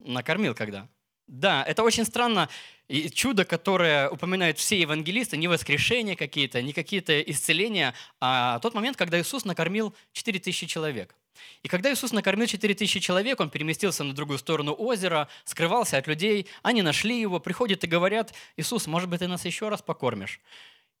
Накормил 0.00 0.54
когда? 0.54 0.88
Да, 1.28 1.62
это 1.64 1.82
очень 1.82 2.04
странно. 2.04 2.48
И 2.88 3.10
чудо, 3.10 3.44
которое 3.44 4.08
упоминают 4.08 4.58
все 4.58 4.80
евангелисты, 4.80 5.36
не 5.36 5.46
воскрешения 5.46 6.16
какие-то, 6.16 6.62
не 6.62 6.72
какие-то 6.72 7.20
исцеления, 7.20 7.94
а 8.18 8.58
тот 8.60 8.74
момент, 8.74 8.96
когда 8.96 9.20
Иисус 9.20 9.44
накормил 9.44 9.94
4000 10.12 10.66
человек. 10.66 11.14
И 11.62 11.68
когда 11.68 11.92
Иисус 11.92 12.12
накормил 12.12 12.46
4000 12.46 12.98
человек, 13.00 13.40
он 13.40 13.50
переместился 13.50 14.04
на 14.04 14.14
другую 14.14 14.38
сторону 14.38 14.74
озера, 14.74 15.28
скрывался 15.44 15.98
от 15.98 16.06
людей, 16.06 16.46
они 16.62 16.80
нашли 16.82 17.20
его, 17.20 17.40
приходят 17.40 17.84
и 17.84 17.86
говорят, 17.86 18.34
Иисус, 18.56 18.86
может 18.86 19.10
быть, 19.10 19.20
ты 19.20 19.28
нас 19.28 19.44
еще 19.44 19.68
раз 19.68 19.82
покормишь? 19.82 20.40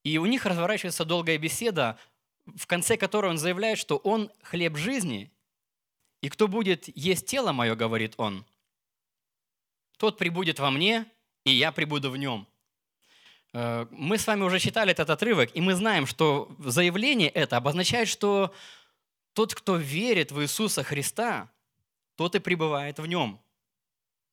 И 0.04 0.18
у 0.18 0.26
них 0.26 0.44
разворачивается 0.44 1.04
долгая 1.06 1.38
беседа, 1.38 1.98
в 2.54 2.66
конце 2.66 2.96
которой 2.96 3.30
он 3.30 3.38
заявляет, 3.38 3.78
что 3.78 3.96
он 3.96 4.30
хлеб 4.42 4.76
жизни, 4.76 5.32
и 6.20 6.28
кто 6.28 6.48
будет 6.48 6.88
есть 6.96 7.26
тело 7.26 7.52
мое, 7.52 7.74
говорит 7.74 8.14
он, 8.16 8.44
тот 9.98 10.18
прибудет 10.18 10.58
во 10.58 10.70
мне, 10.70 11.06
и 11.44 11.50
я 11.50 11.72
прибуду 11.72 12.10
в 12.10 12.16
нем. 12.16 12.46
Э, 13.52 13.86
мы 13.90 14.18
с 14.18 14.26
вами 14.26 14.42
уже 14.42 14.58
читали 14.58 14.92
этот 14.92 15.10
отрывок, 15.10 15.50
и 15.54 15.60
мы 15.60 15.74
знаем, 15.74 16.06
что 16.06 16.54
заявление 16.58 17.28
это 17.28 17.56
обозначает, 17.56 18.08
что 18.08 18.54
тот, 19.32 19.54
кто 19.54 19.76
верит 19.76 20.32
в 20.32 20.42
Иисуса 20.42 20.82
Христа, 20.82 21.50
тот 22.16 22.34
и 22.34 22.40
пребывает 22.40 22.98
в 22.98 23.06
нем. 23.06 23.40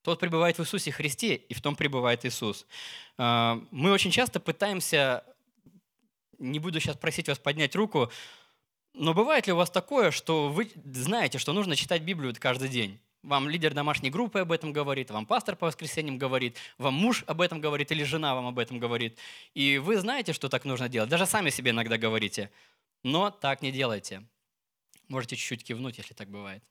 тот 0.02 0.20
пребывает 0.20 0.56
в 0.56 0.62
Иисусе 0.62 0.92
Христе, 0.92 1.34
и 1.34 1.54
в 1.54 1.60
том 1.60 1.74
пребывает 1.74 2.24
Иисус. 2.24 2.64
А, 3.18 3.60
мы 3.72 3.90
очень 3.90 4.12
часто 4.12 4.38
пытаемся, 4.38 5.24
не 6.38 6.60
буду 6.60 6.78
сейчас 6.78 6.96
просить 6.96 7.28
вас 7.28 7.38
поднять 7.38 7.74
руку, 7.74 8.10
но 8.96 9.12
бывает 9.12 9.46
ли 9.46 9.52
у 9.52 9.56
вас 9.56 9.70
такое, 9.70 10.10
что 10.10 10.48
вы 10.48 10.70
знаете, 10.92 11.38
что 11.38 11.52
нужно 11.52 11.76
читать 11.76 12.02
Библию 12.02 12.34
каждый 12.38 12.68
день? 12.68 12.98
Вам 13.22 13.48
лидер 13.48 13.74
домашней 13.74 14.08
группы 14.10 14.40
об 14.40 14.52
этом 14.52 14.72
говорит, 14.72 15.10
вам 15.10 15.26
пастор 15.26 15.54
по 15.54 15.66
воскресеньям 15.66 16.16
говорит, 16.16 16.56
вам 16.78 16.94
муж 16.94 17.22
об 17.26 17.40
этом 17.40 17.60
говорит 17.60 17.92
или 17.92 18.04
жена 18.04 18.34
вам 18.34 18.46
об 18.46 18.58
этом 18.58 18.78
говорит. 18.78 19.18
И 19.52 19.78
вы 19.78 19.98
знаете, 19.98 20.32
что 20.32 20.48
так 20.48 20.64
нужно 20.64 20.88
делать. 20.88 21.10
Даже 21.10 21.26
сами 21.26 21.50
себе 21.50 21.72
иногда 21.72 21.98
говорите. 21.98 22.50
Но 23.02 23.30
так 23.30 23.62
не 23.62 23.70
делайте. 23.70 24.22
Можете 25.08 25.36
чуть-чуть 25.36 25.64
кивнуть, 25.64 25.98
если 25.98 26.14
так 26.14 26.28
бывает. 26.28 26.62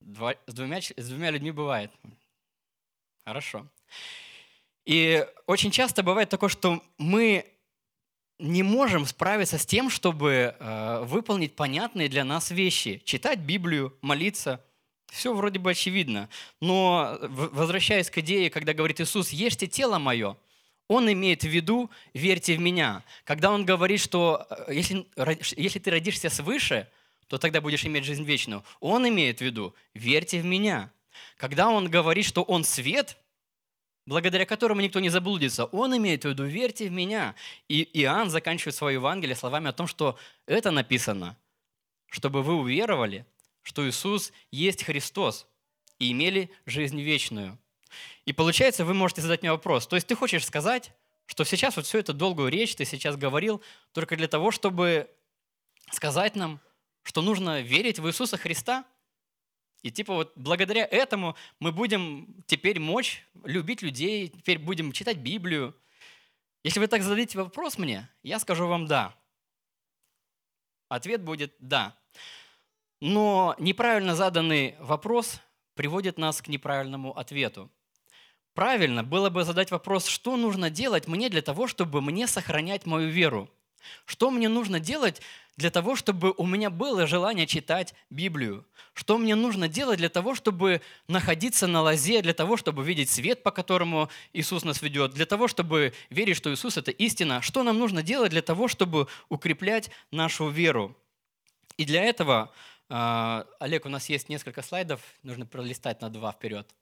Два, 0.00 0.34
с, 0.46 0.54
двумя, 0.54 0.80
с 0.80 1.08
двумя 1.08 1.30
людьми 1.30 1.52
бывает. 1.52 1.92
Хорошо. 3.24 3.66
И 4.84 5.26
очень 5.46 5.70
часто 5.70 6.02
бывает 6.02 6.28
такое, 6.28 6.48
что 6.48 6.82
мы 6.98 7.55
не 8.38 8.62
можем 8.62 9.06
справиться 9.06 9.58
с 9.58 9.66
тем, 9.66 9.90
чтобы 9.90 10.54
э, 10.58 11.04
выполнить 11.04 11.54
понятные 11.54 12.08
для 12.08 12.24
нас 12.24 12.50
вещи. 12.50 13.00
Читать 13.04 13.40
Библию, 13.40 13.96
молиться– 14.00 14.62
все 15.10 15.34
вроде 15.34 15.58
бы 15.58 15.70
очевидно. 15.70 16.28
Но 16.60 17.18
возвращаясь 17.20 18.10
к 18.10 18.18
идее, 18.18 18.50
когда 18.50 18.74
говорит 18.74 19.00
Иисус, 19.00 19.30
ешьте 19.30 19.66
тело 19.66 19.98
мое, 19.98 20.36
он 20.88 21.10
имеет 21.12 21.42
в 21.42 21.48
виду, 21.48 21.90
верьте 22.14 22.54
в 22.56 22.60
меня. 22.60 23.02
Когда 23.24 23.50
он 23.50 23.64
говорит, 23.64 24.00
что 24.00 24.46
э, 24.68 24.74
если, 24.74 25.06
если 25.56 25.78
ты 25.78 25.90
родишься 25.90 26.30
свыше, 26.30 26.88
то 27.26 27.38
тогда 27.38 27.60
будешь 27.60 27.84
иметь 27.84 28.04
жизнь 28.04 28.22
вечную. 28.22 28.62
Он 28.78 29.08
имеет 29.08 29.38
в 29.38 29.40
виду, 29.40 29.74
верьте 29.94 30.40
в 30.40 30.44
меня. 30.44 30.92
Когда 31.36 31.70
он 31.70 31.88
говорит, 31.88 32.24
что 32.24 32.42
он 32.42 32.62
свет, 32.62 33.16
благодаря 34.06 34.46
которому 34.46 34.80
никто 34.80 35.00
не 35.00 35.10
заблудится, 35.10 35.66
он 35.66 35.96
имеет 35.96 36.24
в 36.24 36.28
виду, 36.28 36.44
верьте 36.44 36.88
в 36.88 36.92
меня. 36.92 37.34
И 37.68 37.82
Иоанн 38.00 38.30
заканчивает 38.30 38.74
свое 38.74 38.94
Евангелие 38.94 39.36
словами 39.36 39.68
о 39.68 39.72
том, 39.72 39.86
что 39.86 40.18
это 40.46 40.70
написано, 40.70 41.36
чтобы 42.10 42.42
вы 42.42 42.54
уверовали– 42.54 43.26
что 43.66 43.86
Иисус 43.88 44.32
есть 44.52 44.84
Христос 44.84 45.48
и 45.98 46.12
имели 46.12 46.52
жизнь 46.66 47.00
вечную. 47.00 47.58
И 48.24 48.32
получается, 48.32 48.84
вы 48.84 48.94
можете 48.94 49.22
задать 49.22 49.42
мне 49.42 49.50
вопрос. 49.50 49.88
То 49.88 49.96
есть 49.96 50.06
ты 50.06 50.14
хочешь 50.14 50.46
сказать, 50.46 50.92
что 51.26 51.42
сейчас 51.42 51.74
вот 51.74 51.84
всю 51.84 51.98
эту 51.98 52.14
долгую 52.14 52.48
речь 52.48 52.76
ты 52.76 52.84
сейчас 52.84 53.16
говорил 53.16 53.60
только 53.92 54.16
для 54.16 54.28
того, 54.28 54.52
чтобы 54.52 55.10
сказать 55.90 56.36
нам, 56.36 56.60
что 57.02 57.22
нужно 57.22 57.60
верить 57.60 57.98
в 57.98 58.06
Иисуса 58.06 58.36
Христа? 58.36 58.84
И 59.82 59.90
типа 59.90 60.14
вот 60.14 60.32
благодаря 60.36 60.84
этому 60.84 61.36
мы 61.60 61.72
будем 61.72 62.42
теперь 62.46 62.80
мочь 62.80 63.26
любить 63.44 63.82
людей, 63.82 64.28
теперь 64.28 64.58
будем 64.58 64.92
читать 64.92 65.18
Библию. 65.18 65.74
Если 66.64 66.80
вы 66.80 66.88
так 66.88 67.02
зададите 67.02 67.38
вопрос 67.38 67.78
мне, 67.78 68.08
я 68.22 68.38
скажу 68.38 68.66
вам 68.66 68.86
«да». 68.86 69.14
Ответ 70.88 71.22
будет 71.22 71.54
«да». 71.60 71.96
Но 73.00 73.54
неправильно 73.58 74.16
заданный 74.16 74.74
вопрос 74.80 75.40
приводит 75.74 76.18
нас 76.18 76.40
к 76.40 76.48
неправильному 76.48 77.16
ответу. 77.16 77.70
Правильно 78.54 79.04
было 79.04 79.28
бы 79.28 79.44
задать 79.44 79.70
вопрос, 79.70 80.06
что 80.06 80.36
нужно 80.36 80.70
делать 80.70 81.06
мне 81.06 81.28
для 81.28 81.42
того, 81.42 81.66
чтобы 81.66 82.00
мне 82.00 82.26
сохранять 82.26 82.86
мою 82.86 83.10
веру? 83.10 83.50
Что 84.04 84.30
мне 84.30 84.48
нужно 84.48 84.80
делать 84.80 85.20
для 85.56 85.70
того, 85.70 85.96
чтобы 85.96 86.34
у 86.36 86.46
меня 86.46 86.70
было 86.70 87.06
желание 87.06 87.46
читать 87.46 87.94
Библию? 88.10 88.64
Что 88.94 89.18
мне 89.18 89.34
нужно 89.34 89.68
делать 89.68 89.98
для 89.98 90.08
того, 90.08 90.34
чтобы 90.34 90.80
находиться 91.08 91.66
на 91.66 91.82
лозе, 91.82 92.22
для 92.22 92.34
того, 92.34 92.56
чтобы 92.56 92.84
видеть 92.84 93.10
свет, 93.10 93.42
по 93.42 93.50
которому 93.50 94.08
Иисус 94.32 94.64
нас 94.64 94.82
ведет, 94.82 95.12
для 95.12 95.26
того, 95.26 95.48
чтобы 95.48 95.92
верить, 96.10 96.36
что 96.36 96.52
Иисус– 96.52 96.76
это 96.78 96.90
истина? 96.90 97.42
Что 97.42 97.62
нам 97.62 97.78
нужно 97.78 98.02
делать 98.02 98.30
для 98.30 98.42
того, 98.42 98.68
чтобы 98.68 99.06
укреплять 99.28 99.90
нашу 100.10 100.48
веру? 100.48 100.96
И 101.76 101.84
для 101.84 102.02
этого 102.02 102.52
а, 102.88 103.46
Олег, 103.58 103.84
у 103.86 103.88
нас 103.88 104.08
есть 104.08 104.28
несколько 104.28 104.62
слайдов, 104.62 105.00
нужно 105.22 105.46
пролистать 105.46 106.00
на 106.00 106.10
два 106.10 106.32
вперед. 106.32 106.72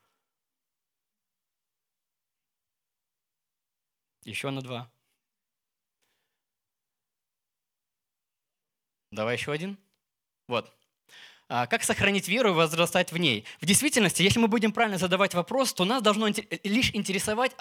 Еще 4.24 4.50
на 4.50 4.62
два. 4.62 4.90
Давай 9.14 9.36
еще 9.36 9.52
один. 9.52 9.78
Вот. 10.48 10.70
А, 11.48 11.66
как 11.66 11.84
сохранить 11.84 12.28
веру 12.28 12.50
и 12.50 12.54
возрастать 12.54 13.12
в 13.12 13.16
ней? 13.16 13.44
В 13.60 13.66
действительности, 13.66 14.22
если 14.22 14.40
мы 14.40 14.48
будем 14.48 14.72
правильно 14.72 14.98
задавать 14.98 15.34
вопрос, 15.34 15.72
то 15.72 15.84
нас 15.84 16.02
должно 16.02 16.28
лишь 16.64 16.94
интересовать 16.94 17.52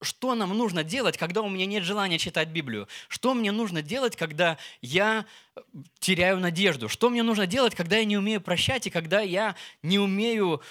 что 0.00 0.36
нам 0.36 0.56
нужно 0.56 0.84
делать, 0.84 1.18
когда 1.18 1.42
у 1.42 1.48
меня 1.48 1.66
нет 1.66 1.82
желания 1.82 2.18
читать 2.18 2.50
Библию? 2.50 2.86
Что 3.08 3.34
мне 3.34 3.50
нужно 3.50 3.82
делать, 3.82 4.14
когда 4.14 4.56
я 4.80 5.26
э, 5.56 5.60
теряю 5.98 6.38
надежду? 6.38 6.88
Что 6.88 7.10
мне 7.10 7.24
нужно 7.24 7.48
делать, 7.48 7.74
когда 7.74 7.96
я 7.96 8.04
не 8.04 8.16
умею 8.16 8.40
прощать 8.40 8.86
и 8.86 8.90
когда 8.90 9.22
я 9.22 9.56
не 9.82 9.98
умею 9.98 10.62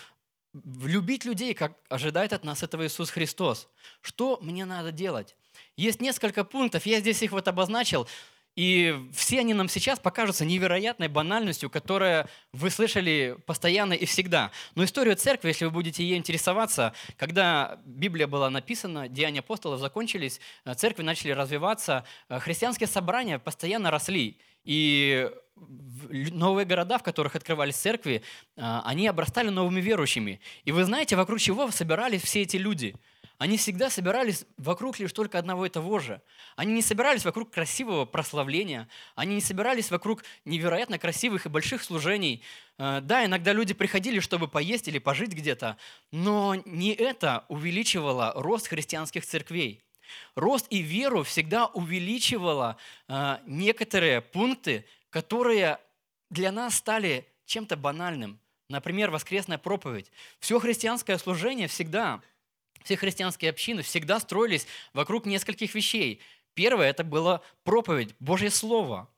любить 0.64 1.26
людей, 1.26 1.54
как 1.54 1.74
ожидает 1.90 2.32
от 2.32 2.46
нас 2.46 2.64
этого 2.64 2.88
Иисус 2.88 3.10
Христос? 3.10 3.68
Что 4.00 4.40
мне 4.42 4.64
надо 4.64 4.94
делать? 4.94 5.36
Есть 5.76 6.00
несколько 6.00 6.46
пунктов, 6.46 6.86
я 6.86 7.02
здесь 7.02 7.22
их 7.22 7.32
вот 7.32 7.50
обозначил. 7.50 8.08
И 8.58 9.08
все 9.14 9.42
они 9.42 9.54
нам 9.54 9.70
сейчас 9.70 10.00
покажутся 10.00 10.44
невероятной 10.44 11.10
банальностью, 11.10 11.70
которая 11.70 12.28
вы 12.54 12.72
слышали 12.72 13.38
постоянно 13.46 13.94
и 13.94 14.06
всегда. 14.06 14.52
Но 14.74 14.84
историю 14.84 15.16
церкви, 15.16 15.50
если 15.50 15.66
вы 15.66 15.72
будете 15.72 16.04
ей 16.04 16.18
интересоваться, 16.18 16.94
когда 17.18 17.80
Библия 17.86 18.26
была 18.26 18.50
написана, 18.50 19.08
Деяния 19.08 19.42
апостолов 19.42 19.80
закончились, 19.80 20.42
э, 20.66 20.74
церкви 20.74 21.04
начали 21.04 21.32
развиваться, 21.34 22.04
э, 22.30 22.40
христианские 22.40 22.88
собрания 22.88 23.38
постоянно 23.38 23.92
росли. 23.92 24.40
И 24.64 25.30
новые 25.56 26.66
города, 26.66 26.98
в 26.98 27.04
которых 27.04 27.36
открывались 27.36 27.76
церкви, 27.76 28.24
э, 28.56 28.82
они 28.86 29.08
обрастали 29.08 29.50
новыми 29.50 29.82
верующими. 29.82 30.42
И 30.64 30.72
вы 30.72 30.84
знаете, 30.84 31.16
вокруг 31.16 31.40
чего 31.40 31.70
собирались 31.70 32.24
все 32.24 32.42
эти 32.42 32.58
люди– 32.58 32.96
они 33.38 33.58
всегда 33.58 33.90
собирались 33.90 34.46
вокруг 34.58 34.98
лишь 35.00 35.14
только 35.14 35.38
одного 35.38 35.66
и 35.66 35.70
того 35.70 36.00
же. 36.00 36.22
Они 36.56 36.74
не 36.74 36.82
собирались 36.82 37.24
вокруг 37.24 37.52
красивого 37.52 38.06
прославления, 38.06 38.90
они 39.16 39.36
не 39.36 39.42
собирались 39.42 39.92
вокруг 39.92 40.24
невероятно 40.46 40.98
красивых 40.98 41.46
и 41.46 41.50
больших 41.50 41.84
служений. 41.84 42.42
Э, 42.80 43.00
да, 43.02 43.26
иногда 43.26 43.54
люди 43.54 43.74
приходили, 43.74 44.20
чтобы 44.20 44.48
поесть 44.48 44.88
или 44.88 44.98
пожить 44.98 45.34
где-то, 45.34 45.78
но 46.12 46.56
не 46.66 46.94
это 46.94 47.46
увеличивало 47.48 48.34
рост 48.36 48.68
христианских 48.68 49.26
церквей. 49.26 49.84
Рост 50.36 50.66
и 50.70 50.80
веру 50.80 51.24
всегда 51.24 51.68
увеличивало 51.68 52.78
э, 53.08 53.38
некоторые 53.46 54.22
пункты, 54.22 54.86
которые 55.12 55.80
для 56.30 56.52
нас 56.52 56.76
стали 56.76 57.28
чем-то 57.46 57.78
банальным. 57.78 58.40
Например, 58.70 59.12
воскресная 59.12 59.58
проповедь. 59.58 60.12
Все 60.40 60.60
христианское 60.60 61.18
служение 61.18 61.68
всегда 61.68 62.22
все 62.84 62.98
христианские 62.98 63.52
общины 63.52 63.82
всегда 63.82 64.20
строились 64.20 64.68
вокруг 64.94 65.26
нескольких 65.26 65.76
вещей. 65.76 66.22
Первое– 66.54 66.90
это 66.90 67.04
было 67.04 67.44
проповедь, 67.64 68.16
Божье 68.20 68.50
Слово. 68.50 69.10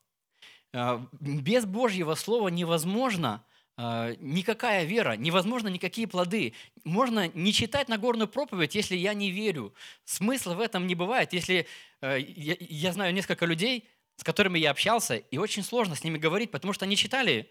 А, 0.72 1.04
без 1.20 1.64
Божьего 1.64 2.14
Слова 2.14 2.48
невозможно 2.48 3.44
а, 3.76 4.14
никакая 4.18 4.84
вера, 4.84 5.16
невозможно 5.16 5.68
никакие 5.68 6.06
плоды. 6.06 6.54
Можно 6.84 7.28
не 7.28 7.52
читать 7.52 7.88
Нагорную 7.88 8.28
проповедь, 8.28 8.74
если 8.74 8.96
я 8.96 9.14
не 9.14 9.30
верю. 9.30 9.74
Смысла 10.04 10.54
в 10.54 10.60
этом 10.60 10.86
не 10.86 10.94
бывает. 10.94 11.32
Если 11.32 11.66
я, 12.02 12.56
я 12.58 12.92
знаю 12.92 13.14
несколько 13.14 13.46
людей, 13.46 13.88
с 14.16 14.22
которыми 14.22 14.58
я 14.58 14.70
общался, 14.70 15.16
и 15.16 15.38
очень 15.38 15.62
сложно 15.62 15.94
с 15.94 16.04
ними 16.04 16.18
говорить, 16.18 16.50
потому 16.50 16.74
что 16.74 16.84
они 16.84 16.94
читали 16.94 17.50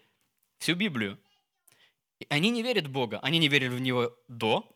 всю 0.58 0.76
Библию. 0.76 1.18
Они 2.28 2.50
не 2.50 2.62
верят 2.62 2.86
в 2.86 2.90
Бога, 2.90 3.18
они 3.22 3.38
не 3.38 3.48
верили 3.48 3.70
в 3.70 3.80
Него 3.80 4.16
до 4.28 4.68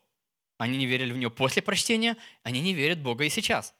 они 0.65 0.79
не 0.79 0.87
верили 0.87 1.13
в 1.13 1.19
него 1.19 1.31
после 1.31 1.61
прочтения, 1.61 2.17
они 2.43 2.63
не 2.63 2.73
верят 2.73 2.99
в 2.99 3.03
Бога 3.03 3.25
и 3.25 3.29
сейчас. 3.29 3.75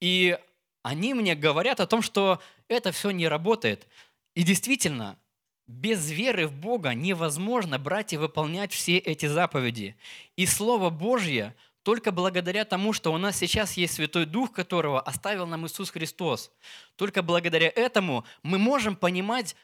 И 0.00 0.38
они 0.82 1.12
мне 1.12 1.34
говорят 1.34 1.78
о 1.78 1.86
том, 1.86 2.00
что 2.00 2.40
это 2.68 2.90
все 2.90 3.10
не 3.10 3.28
работает. 3.28 3.86
И 4.34 4.44
действительно, 4.44 5.18
без 5.66 6.10
веры 6.10 6.46
в 6.46 6.54
Бога 6.54 6.94
невозможно 6.94 7.78
брать 7.78 8.14
и 8.14 8.16
выполнять 8.16 8.72
все 8.72 8.96
эти 8.96 9.26
заповеди. 9.26 9.94
И 10.36 10.46
Слово 10.46 10.88
Божье 10.88 11.54
только 11.82 12.12
благодаря 12.12 12.64
тому, 12.64 12.94
что 12.94 13.12
у 13.12 13.18
нас 13.18 13.36
сейчас 13.36 13.76
есть 13.76 13.92
Святой 13.94 14.24
Дух, 14.24 14.52
которого 14.52 15.02
оставил 15.02 15.46
нам 15.46 15.66
Иисус 15.66 15.90
Христос, 15.90 16.50
только 16.96 17.22
благодаря 17.22 17.68
этому 17.68 18.24
мы 18.42 18.58
можем 18.58 18.96
понимать 18.96 19.54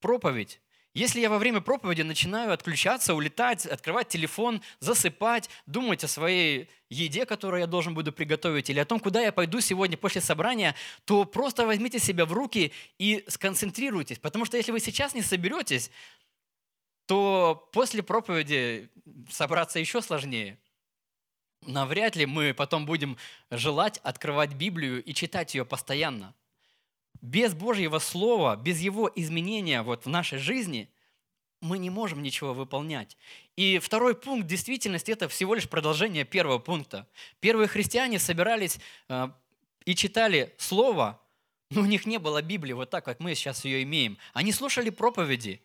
проповедь, 0.00 0.60
если 0.96 1.20
я 1.20 1.28
во 1.28 1.36
время 1.36 1.60
проповеди 1.60 2.00
начинаю 2.00 2.54
отключаться, 2.54 3.12
улетать, 3.12 3.66
открывать 3.66 4.08
телефон, 4.08 4.62
засыпать, 4.80 5.50
думать 5.66 6.02
о 6.04 6.08
своей 6.08 6.70
еде, 6.88 7.26
которую 7.26 7.60
я 7.60 7.66
должен 7.66 7.92
буду 7.92 8.12
приготовить, 8.12 8.70
или 8.70 8.78
о 8.78 8.86
том, 8.86 8.98
куда 8.98 9.20
я 9.20 9.30
пойду 9.30 9.60
сегодня 9.60 9.98
после 9.98 10.22
собрания, 10.22 10.74
то 11.04 11.26
просто 11.26 11.66
возьмите 11.66 11.98
себя 11.98 12.24
в 12.24 12.32
руки 12.32 12.72
и 12.96 13.26
сконцентрируйтесь. 13.28 14.18
Потому 14.18 14.46
что 14.46 14.56
если 14.56 14.72
вы 14.72 14.80
сейчас 14.80 15.12
не 15.12 15.20
соберетесь, 15.20 15.90
то 17.04 17.68
после 17.74 18.02
проповеди 18.02 18.88
собраться 19.30 19.78
еще 19.78 20.00
сложнее. 20.00 20.58
Навряд 21.66 22.16
ли 22.16 22.24
мы 22.24 22.54
потом 22.54 22.86
будем 22.86 23.18
желать 23.50 23.98
открывать 23.98 24.54
Библию 24.54 25.04
и 25.04 25.12
читать 25.12 25.54
ее 25.54 25.66
постоянно. 25.66 26.34
Без 27.26 27.54
Божьего 27.54 27.98
Слова, 27.98 28.54
без 28.54 28.78
Его 28.78 29.10
изменения 29.16 29.82
вот 29.82 30.04
в 30.04 30.08
нашей 30.08 30.38
жизни 30.38 30.88
мы 31.60 31.78
не 31.78 31.90
можем 31.90 32.22
ничего 32.22 32.54
выполнять. 32.54 33.16
И 33.56 33.80
второй 33.80 34.14
пункт 34.14 34.46
действительности– 34.46 35.10
это 35.12 35.28
всего 35.28 35.56
лишь 35.56 35.68
продолжение 35.68 36.24
первого 36.24 36.58
пункта. 36.58 37.08
Первые 37.40 37.66
христиане 37.66 38.20
собирались 38.20 38.78
э, 39.08 39.28
и 39.84 39.96
читали 39.96 40.54
Слово, 40.56 41.20
но 41.70 41.80
у 41.80 41.86
них 41.86 42.06
не 42.06 42.18
было 42.18 42.42
Библии 42.42 42.74
вот 42.74 42.90
так, 42.90 43.04
как 43.04 43.18
мы 43.18 43.34
сейчас 43.34 43.64
ее 43.64 43.82
имеем. 43.82 44.18
Они 44.32 44.52
слушали 44.52 44.90
проповеди. 44.90 45.60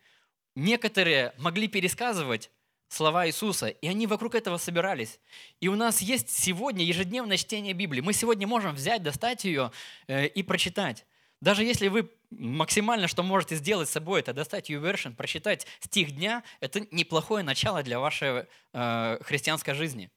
Некоторые 0.56 1.36
могли 1.38 1.67
пересказывать 1.67 2.50
слова 2.88 3.28
Иисуса, 3.28 3.67
и 3.67 3.88
они 3.88 4.08
вокруг 4.08 4.34
этого 4.34 4.58
собирались. 4.58 5.19
И 5.60 5.67
у 5.67 5.76
нас 5.76 6.02
есть 6.02 6.32
сегодня 6.32 6.84
ежедневное 6.84 7.38
чтение 7.38 7.74
Библии. 7.74 8.02
Мы 8.02 8.13
сегодня 8.13 8.47
можем 8.47 8.74
взять, 8.74 9.04
достать 9.04 9.45
ее 9.45 9.71
э, 10.08 10.26
и 10.26 10.41
прочитать. 10.41 11.06
Даже 11.41 11.63
если 11.63 11.88
вы 11.88 12.10
максимально, 12.30 13.08
что 13.08 13.23
можете 13.23 13.56
сделать 13.56 13.89
с 13.89 13.91
собой, 13.91 14.19
это 14.19 14.34
достать 14.34 14.69
YouVersion, 14.69 15.15
прочитать 15.15 15.65
стих 15.80 16.12
дня, 16.12 16.43
это 16.60 16.88
неплохое 16.91 17.43
начало 17.43 17.82
для 17.82 17.99
вашей 17.99 18.45
э, 18.73 19.17
христианской 19.23 19.73
жизни. 19.73 20.12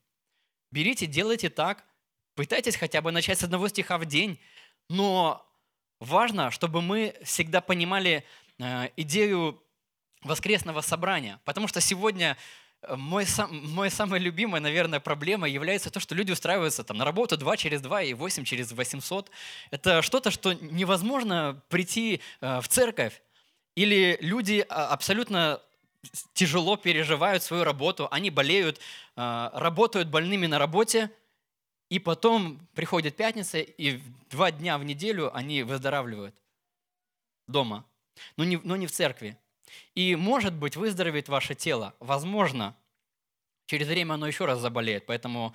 Берите, 0.70 1.06
делайте 1.06 1.48
так, 1.48 1.84
пытайтесь 2.34 2.76
хотя 2.76 3.00
бы 3.00 3.10
начать 3.10 3.38
с 3.38 3.42
одного 3.44 3.68
стиха 3.68 3.96
в 3.96 4.04
день, 4.04 4.38
но 4.90 5.50
важно, 5.98 6.50
чтобы 6.50 6.82
мы 6.82 7.14
всегда 7.22 7.62
понимали 7.62 8.24
э, 8.58 8.90
идею 8.96 9.62
воскресного 10.22 10.82
собрания, 10.82 11.40
потому 11.44 11.68
что 11.68 11.80
сегодня 11.80 12.36
мой, 12.96 13.26
сам, 13.26 13.50
мой 13.70 13.90
самая 13.90 14.20
любимая, 14.20 14.60
наверное, 14.60 15.00
проблема 15.00 15.48
является 15.48 15.90
то, 15.90 16.00
что 16.00 16.14
люди 16.14 16.32
устраиваются 16.32 16.84
там, 16.84 16.98
на 16.98 17.04
работу 17.04 17.36
2 17.36 17.56
через 17.56 17.80
2 17.80 18.02
и 18.02 18.14
8 18.14 18.44
через 18.44 18.72
800. 18.72 19.30
Это 19.70 20.02
что-то, 20.02 20.30
что 20.30 20.52
невозможно 20.52 21.62
прийти 21.68 22.20
э, 22.40 22.60
в 22.60 22.68
церковь. 22.68 23.22
Или 23.74 24.18
люди 24.20 24.64
а, 24.68 24.88
абсолютно 24.88 25.60
тяжело 26.32 26.76
переживают 26.76 27.42
свою 27.42 27.64
работу, 27.64 28.08
они 28.10 28.30
болеют, 28.30 28.80
э, 29.16 29.50
работают 29.52 30.08
больными 30.08 30.46
на 30.46 30.58
работе, 30.58 31.10
и 31.90 31.98
потом 31.98 32.60
приходит 32.74 33.16
пятница, 33.16 33.58
и 33.58 34.00
два 34.30 34.50
дня 34.50 34.78
в 34.78 34.84
неделю 34.84 35.34
они 35.36 35.62
выздоравливают 35.62 36.34
дома, 37.46 37.84
но 38.36 38.44
не, 38.44 38.56
но 38.56 38.76
не 38.76 38.86
в 38.86 38.92
церкви. 38.92 39.36
И, 39.94 40.16
может 40.16 40.54
быть, 40.54 40.76
выздоровеет 40.76 41.28
ваше 41.28 41.54
тело. 41.54 41.94
Возможно, 42.00 42.76
через 43.66 43.86
время 43.86 44.14
оно 44.14 44.26
еще 44.26 44.44
раз 44.44 44.58
заболеет. 44.60 45.06
Поэтому 45.06 45.54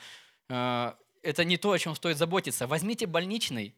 э, 0.49 0.93
это 1.23 1.43
не 1.45 1.57
то, 1.57 1.71
о 1.71 1.79
чем 1.79 1.95
стоит 1.95 2.17
заботиться. 2.17 2.67
Возьмите 2.67 3.05
больничный 3.05 3.75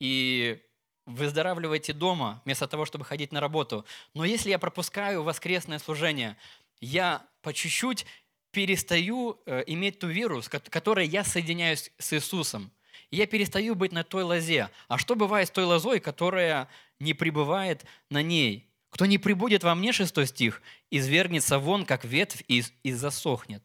и 0.00 0.60
выздоравливайте 1.06 1.92
дома, 1.92 2.42
вместо 2.44 2.66
того, 2.66 2.84
чтобы 2.84 3.04
ходить 3.04 3.32
на 3.32 3.40
работу. 3.40 3.84
Но 4.14 4.24
если 4.24 4.50
я 4.50 4.58
пропускаю 4.58 5.22
воскресное 5.22 5.78
служение, 5.78 6.36
я 6.80 7.26
по 7.42 7.52
чуть-чуть 7.52 8.06
перестаю 8.50 9.40
э, 9.46 9.64
иметь 9.66 9.98
ту 9.98 10.06
веру, 10.06 10.40
с 10.40 10.48
которой 10.48 11.06
я 11.06 11.24
соединяюсь 11.24 11.90
с 11.98 12.12
Иисусом. 12.12 12.70
я 13.10 13.26
перестаю 13.26 13.74
быть 13.74 13.92
на 13.92 14.04
той 14.04 14.22
лозе. 14.22 14.70
А 14.88 14.98
что 14.98 15.14
бывает 15.14 15.48
с 15.48 15.50
той 15.50 15.64
лозой, 15.64 16.00
которая 16.00 16.68
не 17.00 17.14
пребывает 17.14 17.84
на 18.10 18.22
ней? 18.22 18.68
Кто 18.94 19.06
не 19.06 19.18
прибудет 19.18 19.64
во 19.64 19.74
мне, 19.74 19.90
шестой 19.90 20.28
стих, 20.28 20.62
извергнется 20.88 21.58
вон, 21.58 21.84
как 21.84 22.04
ветвь, 22.04 22.44
и, 22.46 22.62
и 22.84 22.92
засохнет. 22.92 23.64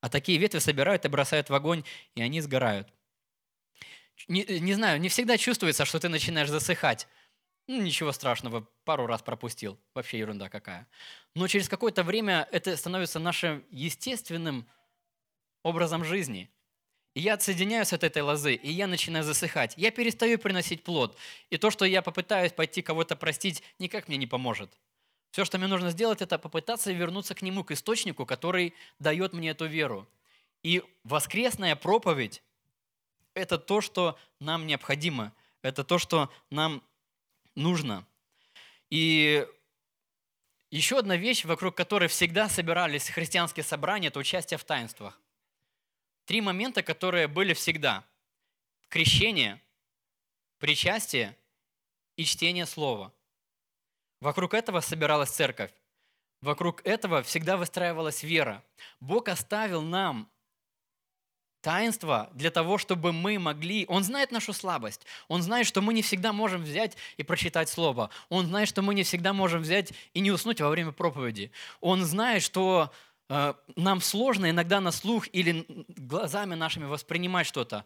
А 0.00 0.08
такие 0.08 0.36
ветви 0.38 0.58
собирают 0.58 1.04
и 1.04 1.08
бросают 1.08 1.48
в 1.48 1.54
огонь, 1.54 1.84
и 2.16 2.22
они 2.22 2.40
сгорают. 2.40 2.92
Не, 4.26 4.44
не 4.58 4.74
знаю, 4.74 5.00
не 5.00 5.10
всегда 5.10 5.38
чувствуется, 5.38 5.84
что 5.84 6.00
ты 6.00 6.08
начинаешь 6.08 6.48
засыхать. 6.48 7.06
Ну, 7.68 7.80
ничего 7.80 8.10
страшного, 8.10 8.68
пару 8.82 9.06
раз 9.06 9.22
пропустил. 9.22 9.78
Вообще 9.94 10.18
ерунда 10.18 10.48
какая. 10.48 10.88
Но 11.36 11.46
через 11.46 11.68
какое-то 11.68 12.02
время 12.02 12.48
это 12.50 12.76
становится 12.76 13.20
нашим 13.20 13.64
естественным 13.70 14.68
образом 15.62 16.02
жизни. 16.04 16.50
Я 17.18 17.32
отсоединяюсь 17.32 17.94
от 17.94 18.04
этой 18.04 18.20
лозы, 18.20 18.54
и 18.54 18.70
я 18.70 18.86
начинаю 18.86 19.24
засыхать. 19.24 19.72
Я 19.78 19.90
перестаю 19.90 20.38
приносить 20.38 20.84
плод. 20.84 21.16
И 21.48 21.56
то, 21.56 21.70
что 21.70 21.86
я 21.86 22.02
попытаюсь 22.02 22.52
пойти 22.52 22.82
кого-то 22.82 23.16
простить, 23.16 23.62
никак 23.78 24.08
мне 24.08 24.18
не 24.18 24.26
поможет. 24.26 24.70
Все, 25.30 25.46
что 25.46 25.56
мне 25.56 25.66
нужно 25.66 25.90
сделать, 25.92 26.20
это 26.20 26.38
попытаться 26.38 26.92
вернуться 26.92 27.34
к 27.34 27.40
нему, 27.40 27.64
к 27.64 27.70
источнику, 27.70 28.26
который 28.26 28.74
дает 28.98 29.32
мне 29.32 29.50
эту 29.50 29.64
веру. 29.64 30.06
И 30.62 30.82
воскресная 31.04 31.74
проповедь– 31.74 32.42
это 33.34 33.56
то, 33.56 33.80
что 33.80 34.18
нам 34.38 34.66
необходимо, 34.66 35.32
это 35.62 35.84
то, 35.84 35.96
что 35.98 36.30
нам 36.50 36.82
нужно. 37.54 38.06
И 38.90 39.46
еще 40.70 40.98
одна 40.98 41.16
вещь, 41.16 41.46
вокруг 41.46 41.74
которой 41.74 42.10
всегда 42.10 42.50
собирались 42.50 43.08
христианские 43.08 43.64
собрания, 43.64 44.08
это 44.08 44.18
участие 44.18 44.58
в 44.58 44.64
таинствах. 44.64 45.18
Три 46.26 46.40
момента, 46.40 46.82
которые 46.82 47.28
были 47.28 47.54
всегда. 47.54 48.04
Крещение, 48.88 49.60
причастие 50.58 51.36
и 52.16 52.24
чтение 52.24 52.66
слова. 52.66 53.12
Вокруг 54.20 54.54
этого 54.54 54.80
собиралась 54.80 55.30
церковь. 55.30 55.70
Вокруг 56.40 56.84
этого 56.84 57.22
всегда 57.22 57.56
выстраивалась 57.56 58.22
вера. 58.22 58.62
Бог 59.00 59.28
оставил 59.28 59.82
нам 59.82 60.28
таинство 61.60 62.30
для 62.34 62.50
того, 62.50 62.78
чтобы 62.78 63.12
мы 63.12 63.38
могли... 63.38 63.86
Он 63.88 64.02
знает 64.02 64.32
нашу 64.32 64.52
слабость. 64.52 65.06
Он 65.28 65.42
знает, 65.42 65.66
что 65.66 65.80
мы 65.80 65.94
не 65.94 66.02
всегда 66.02 66.32
можем 66.32 66.62
взять 66.62 66.96
и 67.16 67.22
прочитать 67.22 67.68
Слово. 67.68 68.10
Он 68.28 68.46
знает, 68.46 68.68
что 68.68 68.82
мы 68.82 68.94
не 68.94 69.04
всегда 69.04 69.32
можем 69.32 69.62
взять 69.62 69.92
и 70.12 70.20
не 70.20 70.30
уснуть 70.32 70.60
во 70.60 70.70
время 70.70 70.92
проповеди. 70.92 71.52
Он 71.80 72.04
знает, 72.04 72.42
что 72.42 72.92
нам 73.28 74.00
сложно 74.00 74.50
иногда 74.50 74.80
на 74.80 74.92
слух 74.92 75.28
или 75.32 75.66
глазами 75.88 76.54
нашими 76.54 76.84
воспринимать 76.84 77.46
что-то. 77.46 77.84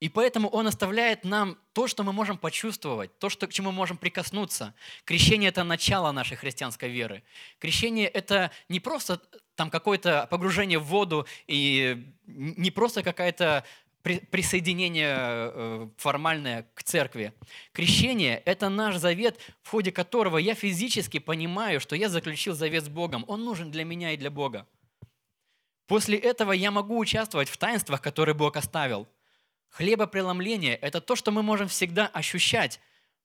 И 0.00 0.08
поэтому 0.08 0.48
Он 0.48 0.66
оставляет 0.66 1.24
нам 1.24 1.56
то, 1.72 1.86
что 1.86 2.02
мы 2.02 2.12
можем 2.12 2.36
почувствовать, 2.36 3.18
то, 3.18 3.30
что, 3.30 3.46
к 3.46 3.52
чему 3.52 3.70
мы 3.70 3.76
можем 3.76 3.96
прикоснуться. 3.96 4.74
Крещение– 5.04 5.48
это 5.50 5.64
начало 5.64 6.12
нашей 6.12 6.36
христианской 6.36 6.90
веры. 6.90 7.22
Крещение– 7.58 8.06
это 8.08 8.50
не 8.68 8.80
просто 8.80 9.20
там 9.54 9.70
какое-то 9.70 10.26
погружение 10.30 10.78
в 10.78 10.84
воду 10.84 11.26
и 11.46 12.12
не 12.26 12.70
просто 12.70 13.02
какая-то 13.02 13.64
присоединение 14.04 15.16
э, 15.16 15.88
формальное 15.96 16.68
к 16.74 16.82
церкви. 16.82 17.32
Крещение– 17.72 18.42
это 18.44 18.68
наш 18.68 18.96
завет, 18.96 19.38
в 19.62 19.70
ходе 19.70 19.92
которого 19.92 20.36
я 20.36 20.54
физически 20.54 21.18
понимаю, 21.18 21.80
что 21.80 21.96
я 21.96 22.10
заключил 22.10 22.54
завет 22.54 22.84
с 22.84 22.88
Богом. 22.88 23.24
Он 23.28 23.44
нужен 23.44 23.70
для 23.70 23.84
меня 23.84 24.12
и 24.12 24.18
для 24.18 24.30
Бога. 24.30 24.66
После 25.86 26.18
этого 26.18 26.52
я 26.52 26.70
могу 26.70 26.98
участвовать 26.98 27.48
в 27.48 27.56
таинствах, 27.56 28.02
которые 28.02 28.34
Бог 28.34 28.56
оставил. 28.56 29.08
Хлебопреломление– 29.70 30.76
это 30.82 31.00
то, 31.00 31.16
что 31.16 31.30
мы 31.30 31.42
можем 31.42 31.68
всегда 31.68 32.06
ощущать. 32.06 32.80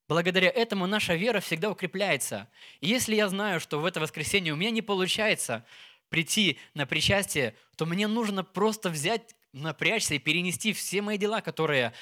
Благодаря 0.08 0.50
этому 0.50 0.88
наша 0.88 1.13
вера 1.13 1.42
всегда 1.42 1.70
укрепляется. 1.70 2.50
И 2.80 2.88
если 2.88 3.15
я 3.15 3.28
знаю, 3.28 3.60
что 3.60 3.80
в 3.80 3.86
это 3.86 4.00
воскресенье 4.00 4.54
у 4.54 4.56
меня 4.56 4.72
не 4.72 4.82
получается 4.82 5.65
прийти 6.08 6.58
на 6.74 6.86
причастие, 6.88 7.54
то 7.76 7.86
мне 7.86 8.08
нужно 8.08 8.44
просто 8.44 8.89
взять 8.89 9.36
напрячься 9.54 10.16
и 10.16 10.20
перенести 10.20 10.74
все 10.74 11.02
мои 11.02 11.18
дела, 11.18 11.42
которые 11.42 11.94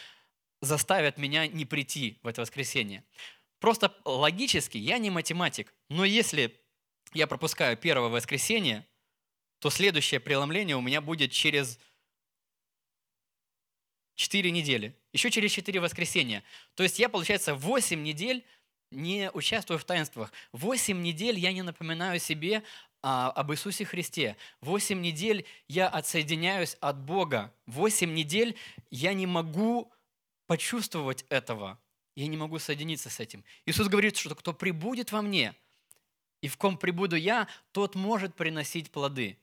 заставят 0.61 1.17
меня 1.17 1.47
не 1.47 1.65
прийти 1.65 2.19
в 2.23 2.27
это 2.27 2.41
воскресенье. 2.41 3.03
Просто 3.59 3.95
логически 4.05 4.77
я 4.77 4.97
не 4.97 5.09
математик, 5.09 5.73
но 5.89 6.05
если 6.05 6.59
я 7.13 7.27
пропускаю 7.27 7.77
первое 7.77 8.09
воскресенье, 8.09 8.85
то 9.59 9.69
следующее 9.69 10.19
преломление 10.19 10.75
у 10.75 10.81
меня 10.81 11.01
будет 11.01 11.31
через 11.31 11.79
4 14.15 14.51
недели, 14.51 14.95
еще 15.13 15.31
через 15.31 15.51
4 15.51 15.79
воскресенья. 15.79 16.43
То 16.75 16.83
есть 16.83 16.99
я, 16.99 17.09
получается, 17.09 17.55
8 17.55 18.01
недель 18.01 18.45
не 18.91 19.31
участвую 19.31 19.79
в 19.79 19.85
таинствах. 19.85 20.31
8 20.53 21.01
недель 21.01 21.39
я 21.39 21.51
не 21.51 21.61
напоминаю 21.61 22.19
себе 22.19 22.63
а, 23.09 23.29
об 23.29 23.53
Иисусе 23.53 23.85
Христе. 23.85 24.35
Восемь 24.59 24.99
недель 24.99 25.45
я 25.69 25.87
отсоединяюсь 25.87 26.75
от 26.81 26.99
Бога. 26.99 27.53
Восемь 27.65 28.13
недель 28.13 28.57
я 28.91 29.13
не 29.13 29.25
могу 29.25 29.89
почувствовать 30.45 31.23
этого. 31.29 31.79
Я 32.17 32.27
не 32.27 32.35
могу 32.35 32.59
соединиться 32.59 33.09
с 33.09 33.21
этим. 33.21 33.45
Иисус 33.65 33.87
говорит, 33.87 34.17
что 34.17 34.35
кто 34.35 34.51
прибудет 34.51 35.13
во 35.13 35.21
мне, 35.21 35.55
и 36.41 36.49
в 36.49 36.57
ком 36.57 36.77
прибуду 36.77 37.15
я, 37.15 37.47
тот 37.71 37.95
может 37.95 38.35
приносить 38.35 38.91
плоды. 38.91 39.37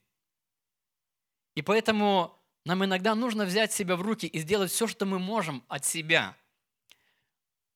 И 1.55 1.63
поэтому 1.63 2.39
нам 2.67 2.85
иногда 2.85 3.15
нужно 3.15 3.47
взять 3.47 3.73
себя 3.73 3.97
в 3.97 4.03
руки 4.03 4.27
и 4.27 4.41
сделать 4.41 4.73
все, 4.73 4.87
что 4.87 5.07
мы 5.07 5.19
можем 5.19 5.65
от 5.69 5.87
себя. 5.87 6.37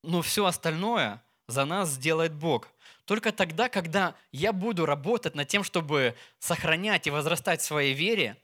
Но 0.03 0.21
все 0.21 0.45
остальное 0.45 1.25
за 1.47 1.65
нас 1.65 1.89
сделает 1.89 2.35
Бог. 2.35 2.69
Только 3.09 3.33
тогда, 3.33 3.71
когда 3.71 4.15
я 4.33 4.53
буду 4.53 4.85
работать 4.85 5.35
над 5.35 5.49
тем, 5.49 5.65
чтобы 5.65 6.15
сохранять 6.41 7.07
и 7.07 7.11
возрастать 7.11 7.63
в 7.63 7.65
своей 7.65 7.95
вере, 7.95 8.37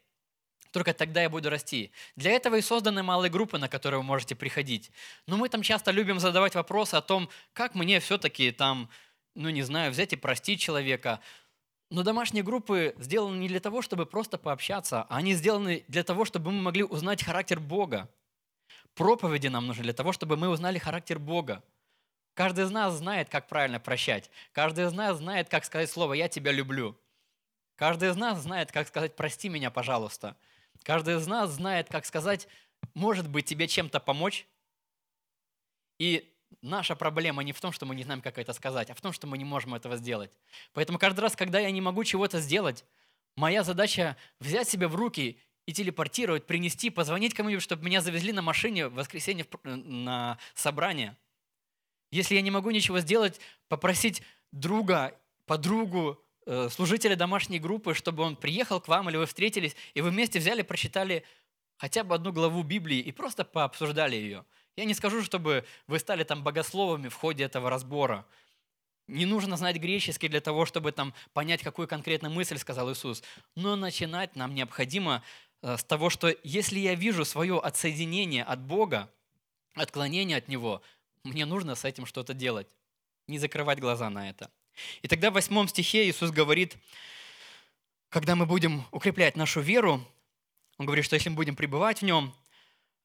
только 0.71 0.95
тогда 0.95 1.21
я 1.21 1.29
буду 1.29 1.51
расти. 1.51 1.93
Для 2.17 2.31
этого 2.31 2.57
и 2.57 2.63
созданы 2.63 3.03
малые 3.03 3.31
группы, 3.31 3.59
на 3.59 3.69
которые 3.69 4.01
вы 4.01 4.07
можете 4.07 4.35
приходить. 4.35 4.91
Но 5.27 5.37
мы 5.37 5.51
там 5.51 5.61
часто 5.61 5.91
любим 5.91 6.19
задавать 6.19 6.55
вопросы 6.55 6.95
о 6.95 7.03
том, 7.03 7.29
как 7.53 7.75
мне 7.75 8.01
все-таки 8.01 8.53
там, 8.53 8.89
ну 9.35 9.51
не 9.51 9.61
знаю, 9.61 9.91
взять 9.91 10.15
и 10.15 10.17
простить 10.17 10.61
человека. 10.61 11.21
Но 11.91 12.03
домашние 12.03 12.43
группы 12.43 12.95
сделаны 12.97 13.37
не 13.37 13.49
для 13.49 13.61
того, 13.61 13.83
чтобы 13.83 14.07
просто 14.07 14.39
пообщаться, 14.39 15.03
а 15.11 15.19
они 15.19 15.35
сделаны 15.35 15.85
для 15.89 16.05
того, 16.05 16.25
чтобы 16.25 16.53
мы 16.53 16.63
могли 16.63 16.85
узнать 16.85 17.23
характер 17.23 17.61
Бога. 17.61 18.09
Проповеди 18.95 19.49
нам 19.49 19.67
нужны 19.67 19.83
для 19.83 19.93
того, 19.93 20.13
чтобы 20.13 20.39
мы 20.39 20.49
узнали 20.49 20.79
характер 20.79 21.19
Бога. 21.19 21.63
Каждый 22.35 22.65
из 22.65 22.71
нас 22.71 22.95
знает, 22.95 23.29
как 23.29 23.47
правильно 23.47 23.79
прощать. 23.79 24.31
Каждый 24.53 24.87
из 24.87 24.93
нас 24.93 25.19
знает, 25.19 25.49
как 25.49 25.65
сказать 25.65 25.91
слово 25.91 26.15
«я 26.15 26.29
тебя 26.29 26.51
люблю». 26.53 26.99
Каждый 27.77 28.11
из 28.11 28.17
нас 28.17 28.41
знает, 28.41 28.73
как 28.73 28.89
сказать 28.89 29.17
«прости 29.17 29.49
меня, 29.49 29.71
пожалуйста». 29.71 30.37
Каждый 30.83 31.17
из 31.17 31.27
нас 31.27 31.51
знает, 31.51 31.89
как 31.89 32.05
сказать 32.05 32.49
«может 32.95 33.29
быть, 33.29 33.47
тебе 33.47 33.69
чем-то 33.69 34.01
помочь». 34.01 34.47
И 35.99 36.35
наша 36.61 36.97
проблема 36.97 37.45
не 37.45 37.53
в 37.53 37.61
том, 37.61 37.71
что 37.71 37.87
мы 37.87 37.95
не 37.95 38.03
знаем, 38.03 38.21
как 38.21 38.39
это 38.39 38.53
сказать, 38.53 38.91
а 38.91 38.95
в 38.95 39.01
том, 39.01 39.13
что 39.13 39.29
мы 39.29 39.39
не 39.39 39.45
можем 39.45 39.75
этого 39.75 39.97
сделать. 39.97 40.33
Поэтому 40.73 40.99
каждый 40.99 41.21
раз, 41.21 41.37
когда 41.37 41.61
я 41.61 41.71
не 41.71 41.81
могу 41.81 42.03
чего-то 42.03 42.41
сделать, 42.41 42.85
моя 43.37 43.63
задача 43.63 44.17
взять 44.41 44.69
себя 44.69 44.89
в 44.89 44.97
руки 44.97 45.41
и 45.67 45.73
телепортировать, 45.73 46.47
принести, 46.47 46.91
позвонить 46.91 47.33
кому-нибудь, 47.33 47.63
чтобы 47.63 47.85
меня 47.85 48.01
завезли 48.01 48.33
на 48.33 48.43
машине 48.43 48.89
в 48.89 48.95
воскресенье 48.95 49.47
на 49.63 50.39
собрание. 50.55 51.17
Если 52.15 52.35
я 52.35 52.41
не 52.41 52.51
могу 52.51 52.71
ничего 52.71 53.01
сделать, 53.01 53.41
попросить 53.69 54.23
друга, 54.53 55.19
подругу, 55.47 56.21
э, 56.47 56.69
служителя 56.71 57.17
домашней 57.17 57.59
группы, 57.59 57.95
чтобы 57.95 58.23
он 58.23 58.37
приехал 58.37 58.81
к 58.81 58.89
вам, 58.89 59.09
или 59.09 59.17
вы 59.17 59.27
встретились, 59.27 59.77
и 59.95 60.01
вы 60.01 60.11
вместе 60.11 60.39
взяли, 60.39 60.63
прочитали 60.63 61.25
хотя 61.77 62.05
бы 62.05 62.15
одну 62.15 62.33
главу 62.33 62.63
Библии 62.63 62.99
и 62.99 63.13
просто 63.13 63.45
пообсуждали 63.45 64.17
ее. 64.17 64.45
Я 64.77 64.85
не 64.85 64.95
скажу, 64.95 65.23
чтобы 65.23 65.65
вы 65.87 65.99
стали 65.99 66.25
там 66.25 66.43
богословами 66.43 67.09
в 67.09 67.15
ходе 67.15 67.45
этого 67.45 67.71
разбора. 67.71 68.27
Не 69.07 69.27
нужно 69.27 69.57
знать 69.57 69.77
греческий 69.77 70.29
для 70.29 70.41
того, 70.41 70.67
чтобы 70.67 70.93
там 70.93 71.15
понять, 71.33 71.63
какую 71.63 71.87
конкретную 71.87 72.33
мысль 72.33 72.57
сказал 72.59 72.91
Иисус. 72.93 73.23
Но 73.55 73.77
начинать 73.77 74.35
нам 74.35 74.55
необходимо 74.55 75.23
Э, 75.65 75.79
с 75.79 75.85
того, 75.85 76.11
что 76.11 76.35
если 76.43 76.79
я 76.79 76.95
вижу 76.95 77.25
свое 77.25 77.59
отсоединение 77.59 78.45
от 78.45 78.61
Бога, 78.61 79.11
отклонение 79.75 80.37
от 80.37 80.47
Него, 80.47 80.83
мне 81.25 81.45
нужно 81.45 81.75
с 81.75 81.85
этим 81.85 82.07
что-то 82.07 82.35
делать. 82.35 82.67
Не 83.27 83.39
закрывать 83.39 83.81
глаза 83.81 84.11
на 84.11 84.29
это. 84.29 84.51
И 85.03 85.09
тогда 85.09 85.31
в 85.31 85.35
восьмом 85.35 85.69
стихе 85.69 86.09
Иисус 86.09 86.31
говорит, 86.31 86.77
когда 88.09 88.37
мы 88.37 88.47
будем 88.47 88.85
укреплять 88.93 89.37
нашу 89.37 89.61
веру, 89.61 90.07
Он 90.79 90.87
говорит, 90.87 91.05
что 91.05 91.15
если 91.15 91.31
мы 91.31 91.37
будем 91.37 91.57
пребывать 91.57 92.01
в 92.01 92.05
Нем, 92.05 92.35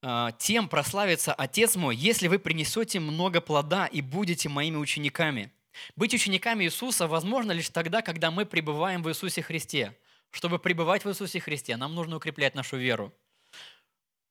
э, 0.02 0.28
тем 0.38 0.68
прославится 0.68 1.32
Отец 1.34 1.76
мой, 1.76 1.96
если 1.96 2.28
вы 2.28 2.38
принесете 2.38 3.00
много 3.00 3.40
плода 3.40 3.86
и 3.86 4.00
будете 4.00 4.48
моими 4.48 4.76
учениками. 4.76 5.52
Быть 5.96 6.14
учениками 6.14 6.64
Иисуса 6.64 7.06
возможно 7.06 7.52
лишь 7.52 7.70
тогда, 7.70 8.02
когда 8.02 8.30
мы 8.30 8.44
пребываем 8.46 9.02
в 9.02 9.08
Иисусе 9.08 9.42
Христе– 9.42 9.96
чтобы 10.30 10.58
пребывать 10.58 11.04
в 11.04 11.08
Иисусе 11.08 11.40
Христе, 11.40 11.76
нам 11.76 11.94
нужно 11.94 12.16
укреплять 12.16 12.54
нашу 12.54 12.76
веру. 12.76 13.12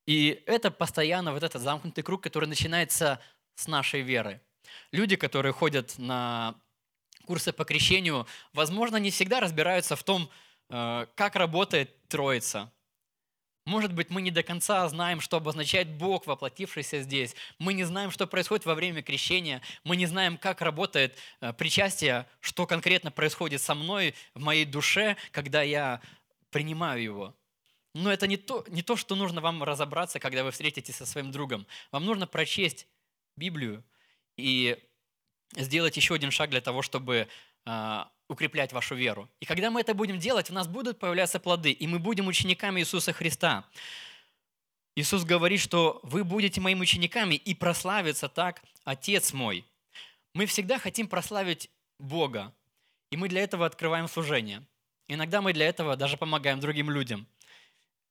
И 0.06 0.42
это 0.46 0.72
постоянно 0.72 1.34
вот 1.34 1.44
этот 1.44 1.62
замкнутый 1.62 2.04
круг, 2.04 2.24
который 2.24 2.48
начинается 2.48 3.22
с 3.60 3.68
нашей 3.68 4.02
веры. 4.02 4.42
Люди, 4.92 5.16
которые 5.16 5.52
ходят 5.54 5.98
на 5.98 6.56
курсы 7.26 7.52
по 7.52 7.66
крещению, 7.66 8.26
возможно, 8.54 8.98
не 8.98 9.12
всегда 9.12 9.40
разбираются 9.40 9.96
в 9.96 10.04
том, 10.04 10.30
э, 10.70 11.06
как 11.16 11.36
работает 11.36 12.08
Троица, 12.08 12.72
может 13.66 13.94
быть, 13.94 14.10
мы 14.10 14.24
не 14.24 14.32
до 14.32 14.42
конца 14.42 14.88
знаем, 14.88 15.22
что 15.22 15.38
обозначает 15.38 15.90
Бог, 15.90 16.26
воплотившийся 16.26 17.02
здесь. 17.02 17.36
Мы 17.60 17.74
не 17.74 17.84
знаем, 17.84 18.10
что 18.10 18.26
происходит 18.26 18.66
во 18.66 18.74
время 18.74 19.04
крещения. 19.04 19.62
Мы 19.84 19.96
не 19.96 20.08
знаем, 20.08 20.38
как 20.40 20.62
работает 20.62 21.16
э, 21.40 21.54
причастие, 21.54 22.26
что 22.40 22.66
конкретно 22.66 23.12
происходит 23.12 23.62
со 23.62 23.76
мной, 23.76 24.16
в 24.34 24.42
моей 24.42 24.66
душе, 24.66 25.18
когда 25.32 25.62
я 25.62 26.02
принимаю 26.50 27.04
его. 27.04 27.36
Но 27.94 28.12
это 28.12 28.26
не 28.26 28.38
то, 28.38 28.66
не 28.70 28.82
то, 28.82 28.96
что 28.96 29.16
нужно 29.16 29.40
вам 29.40 29.62
разобраться, 29.62 30.20
когда 30.20 30.44
вы 30.44 30.50
встретитесь 30.50 30.96
со 30.96 31.06
своим 31.06 31.32
другом. 31.32 31.68
Вам 31.92 32.06
нужно 32.06 32.26
прочесть 32.26 32.88
Библию 33.40 33.84
и 34.38 34.78
сделать 35.56 35.98
еще 35.98 36.14
один 36.14 36.30
шаг 36.30 36.50
для 36.52 36.62
того, 36.62 36.82
чтобы 36.82 37.28
а, 37.66 38.12
укреплять 38.28 38.72
вашу 38.74 38.96
веру. 38.96 39.28
И 39.40 39.46
когда 39.46 39.72
мы 39.72 39.82
это 39.82 39.94
будем 39.94 40.20
делать, 40.20 40.52
у 40.52 40.54
нас 40.54 40.68
будут 40.68 41.00
появляться 41.00 41.40
плоды, 41.40 41.72
и 41.72 41.88
мы 41.88 41.98
будем 42.00 42.28
учениками 42.28 42.82
Иисуса 42.82 43.14
Христа. 43.14 43.66
Иисус 44.96 45.24
говорит, 45.24 45.60
что 45.60 46.00
вы 46.04 46.24
будете 46.24 46.62
моими 46.62 46.82
учениками, 46.82 47.36
и 47.36 47.56
прославится 47.56 48.30
так 48.30 48.62
Отец 48.84 49.34
мой. 49.34 49.66
Мы 50.34 50.46
всегда 50.46 50.78
хотим 50.78 51.08
прославить 51.08 51.70
Бога, 52.00 52.54
и 53.12 53.18
мы 53.18 53.30
для 53.30 53.42
этого 53.42 53.66
открываем 53.66 54.08
служение. 54.08 54.64
Иногда 55.08 55.42
мы 55.42 55.54
для 55.54 55.68
этого 55.68 55.96
даже 55.96 56.18
помогаем 56.18 56.60
другим 56.60 56.92
людям. 56.92 57.28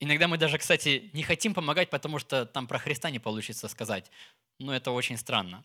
Иногда 0.00 0.28
мы 0.28 0.38
даже, 0.38 0.58
кстати, 0.58 1.10
не 1.12 1.22
хотим 1.22 1.54
помогать, 1.54 1.90
потому 1.90 2.18
что 2.18 2.46
там 2.46 2.66
про 2.66 2.78
Христа 2.78 3.10
не 3.10 3.18
получится 3.18 3.66
сказать. 3.68 4.10
Но 4.58 4.74
это 4.74 4.92
очень 4.92 5.16
странно. 5.16 5.64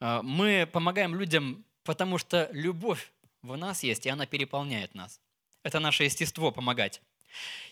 А, 0.00 0.22
мы 0.22 0.68
помогаем 0.72 1.14
людям, 1.14 1.64
потому 1.82 2.18
что 2.18 2.48
любовь 2.52 3.12
в 3.42 3.56
нас 3.56 3.82
есть, 3.82 4.06
и 4.06 4.10
она 4.10 4.26
переполняет 4.26 4.94
нас. 4.94 5.20
Это 5.64 5.80
наше 5.80 6.04
естество 6.04 6.52
помогать. 6.52 7.02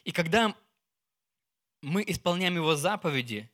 И 0.04 0.10
когда 0.10 0.56
мы 1.82 2.04
исполняем 2.06 2.56
его 2.56 2.74
заповеди, 2.74 3.48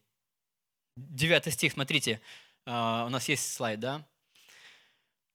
9 0.96 1.52
стих, 1.52 1.72
смотрите, 1.72 2.20
а, 2.64 3.04
у 3.06 3.11
нас 3.11 3.28
есть 3.28 3.52
слайд, 3.52 3.80
да? 3.80 4.06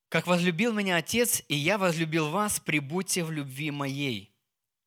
«Как 0.08 0.26
возлюбил 0.26 0.72
меня 0.72 0.96
Отец, 0.96 1.42
и 1.48 1.56
я 1.56 1.76
возлюбил 1.76 2.30
вас, 2.30 2.60
прибудьте 2.60 3.24
в 3.24 3.32
любви 3.32 3.70
моей». 3.70 4.33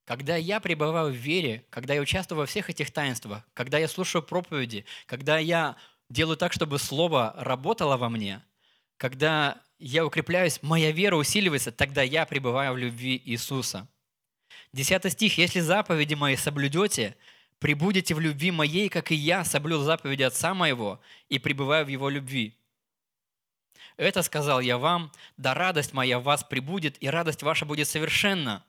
Когда 0.08 0.38
я 0.38 0.62
пребываю 0.62 1.12
в 1.12 1.18
вере, 1.18 1.66
когда 1.70 1.94
я 1.94 2.00
участвую 2.00 2.40
во 2.40 2.46
всех 2.46 2.70
этих 2.70 2.92
таинствах, 2.92 3.44
когда 3.54 3.78
я 3.78 3.90
слушаю 3.90 4.24
проповеди, 4.24 4.86
когда 5.06 5.38
я 5.38 5.76
делаю 6.10 6.38
так, 6.38 6.54
чтобы 6.54 6.80
Слово 6.80 7.34
работало 7.38 7.98
во 7.98 8.08
мне, 8.08 8.42
когда 8.96 9.62
я 9.80 10.06
укрепляюсь, 10.06 10.64
моя 10.64 10.92
вера 10.92 11.18
усиливается, 11.18 11.74
тогда 11.74 12.04
я 12.04 12.26
пребываю 12.26 12.74
в 12.74 12.78
любви 12.78 13.22
Иисуса. 13.26 13.90
Десятый 14.72 15.12
стих. 15.12 15.38
«Если 15.38 15.60
заповеди 15.60 16.14
мои 16.14 16.38
соблюдете, 16.38 17.18
прибудете 17.60 18.16
в 18.16 18.22
любви 18.22 18.52
моей, 18.52 18.88
как 18.88 19.12
и 19.12 19.16
я 19.16 19.44
соблюл 19.44 19.84
заповеди 19.84 20.24
Отца 20.24 20.54
моего 20.54 21.02
и 21.28 21.38
пребываю 21.38 21.86
в 21.86 21.90
его 21.90 22.08
любви». 22.08 22.58
Это 23.98 24.24
сказал 24.24 24.62
я 24.62 24.78
вам, 24.78 25.12
да 25.36 25.54
радость 25.54 25.92
моя 25.92 26.18
в 26.20 26.24
вас 26.24 26.46
прибудет, 26.46 26.96
и 27.04 27.10
радость 27.10 27.44
ваша 27.44 27.66
будет 27.66 27.90
совершенна. 27.90 28.64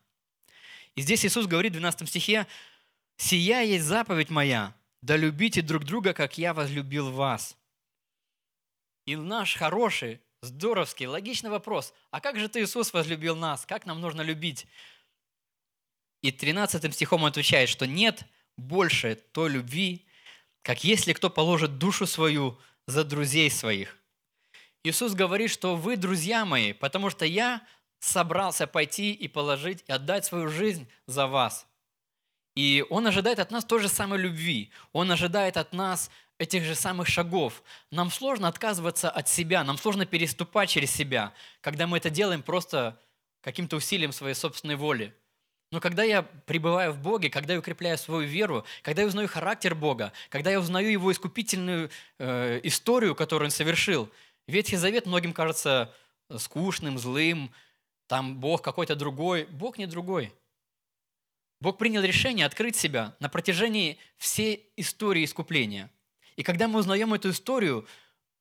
И 0.94 1.02
здесь 1.02 1.24
Иисус 1.24 1.46
говорит 1.46 1.72
в 1.72 1.76
12 1.76 2.08
стихе, 2.08 2.46
«Сия 3.16 3.62
есть 3.62 3.84
заповедь 3.84 4.30
моя, 4.30 4.74
да 5.02 5.16
любите 5.16 5.62
друг 5.62 5.84
друга, 5.84 6.12
как 6.12 6.38
я 6.38 6.54
возлюбил 6.54 7.10
вас». 7.10 7.56
И 9.06 9.16
наш 9.16 9.56
хороший, 9.56 10.20
Здоровский, 10.40 11.06
логичный 11.06 11.50
вопрос. 11.50 11.92
А 12.10 12.20
как 12.20 12.38
же 12.38 12.48
ты, 12.48 12.62
Иисус, 12.62 12.92
возлюбил 12.92 13.34
нас? 13.34 13.66
Как 13.66 13.86
нам 13.86 14.00
нужно 14.00 14.20
любить? 14.20 14.66
И 16.22 16.30
13 16.30 16.94
стихом 16.94 17.22
он 17.22 17.30
отвечает, 17.30 17.68
что 17.68 17.86
нет 17.86 18.22
больше 18.56 19.16
той 19.32 19.50
любви, 19.50 20.06
как 20.62 20.84
если 20.84 21.12
кто 21.12 21.28
положит 21.30 21.78
душу 21.78 22.06
свою 22.06 22.58
за 22.86 23.04
друзей 23.04 23.50
своих. 23.50 23.96
Иисус 24.84 25.14
говорит, 25.14 25.50
что 25.50 25.74
вы 25.76 25.96
друзья 25.96 26.44
мои, 26.44 26.72
потому 26.72 27.10
что 27.10 27.24
я 27.24 27.66
собрался 28.00 28.66
пойти 28.66 29.12
и 29.12 29.28
положить, 29.28 29.84
и 29.86 29.92
отдать 29.92 30.24
свою 30.24 30.48
жизнь 30.48 30.88
за 31.06 31.26
вас. 31.26 31.66
И 32.54 32.84
Он 32.90 33.06
ожидает 33.06 33.38
от 33.38 33.50
нас 33.50 33.64
той 33.64 33.80
же 33.80 33.88
самой 33.88 34.18
любви. 34.18 34.70
Он 34.92 35.10
ожидает 35.12 35.56
от 35.56 35.72
нас 35.72 36.10
этих 36.38 36.64
же 36.64 36.74
самых 36.74 37.08
шагов. 37.08 37.62
Нам 37.90 38.10
сложно 38.10 38.48
отказываться 38.48 39.10
от 39.10 39.28
себя, 39.28 39.64
нам 39.64 39.76
сложно 39.76 40.06
переступать 40.06 40.70
через 40.70 40.90
себя, 40.90 41.32
когда 41.60 41.86
мы 41.86 41.98
это 41.98 42.10
делаем 42.10 42.42
просто 42.42 43.00
каким-то 43.42 43.76
усилием 43.76 44.12
своей 44.12 44.34
собственной 44.34 44.76
воли. 44.76 45.14
Но 45.70 45.80
когда 45.80 46.02
я 46.02 46.22
пребываю 46.22 46.92
в 46.92 46.98
Боге, 46.98 47.28
когда 47.28 47.52
я 47.52 47.58
укрепляю 47.58 47.98
свою 47.98 48.26
веру, 48.26 48.64
когда 48.82 49.02
я 49.02 49.08
узнаю 49.08 49.28
характер 49.28 49.74
Бога, 49.74 50.12
когда 50.30 50.50
я 50.50 50.60
узнаю 50.60 50.90
Его 50.90 51.12
искупительную 51.12 51.90
э, 52.18 52.60
историю, 52.62 53.14
которую 53.14 53.48
Он 53.48 53.50
совершил, 53.50 54.08
Ветхий 54.46 54.76
Завет 54.76 55.04
многим 55.04 55.34
кажется 55.34 55.94
скучным, 56.38 56.98
злым, 56.98 57.52
там 58.08 58.40
Бог 58.40 58.62
какой-то 58.62 58.96
другой. 58.96 59.44
Бог 59.44 59.78
не 59.78 59.86
другой. 59.86 60.34
Бог 61.60 61.78
принял 61.78 62.02
решение 62.02 62.44
открыть 62.44 62.74
себя 62.74 63.14
на 63.20 63.28
протяжении 63.28 63.98
всей 64.16 64.72
истории 64.76 65.24
искупления– 65.24 65.90
и 66.38 66.44
когда 66.44 66.68
мы 66.68 66.78
узнаем 66.78 67.12
эту 67.12 67.30
историю, 67.30 67.84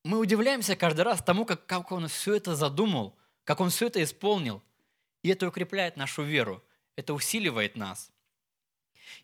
мы 0.03 0.19
удивляемся 0.19 0.75
каждый 0.75 1.01
раз 1.01 1.19
тому, 1.23 1.45
как, 1.45 1.65
как 1.65 1.91
он 1.91 2.07
все 2.07 2.35
это 2.35 2.55
задумал, 2.55 3.17
как 3.43 3.59
Он 3.59 3.71
все 3.71 3.87
это 3.87 4.03
исполнил. 4.03 4.61
И 5.23 5.29
это 5.29 5.47
укрепляет 5.47 5.97
нашу 5.97 6.21
веру, 6.21 6.63
это 6.95 7.15
усиливает 7.15 7.75
нас. 7.75 8.11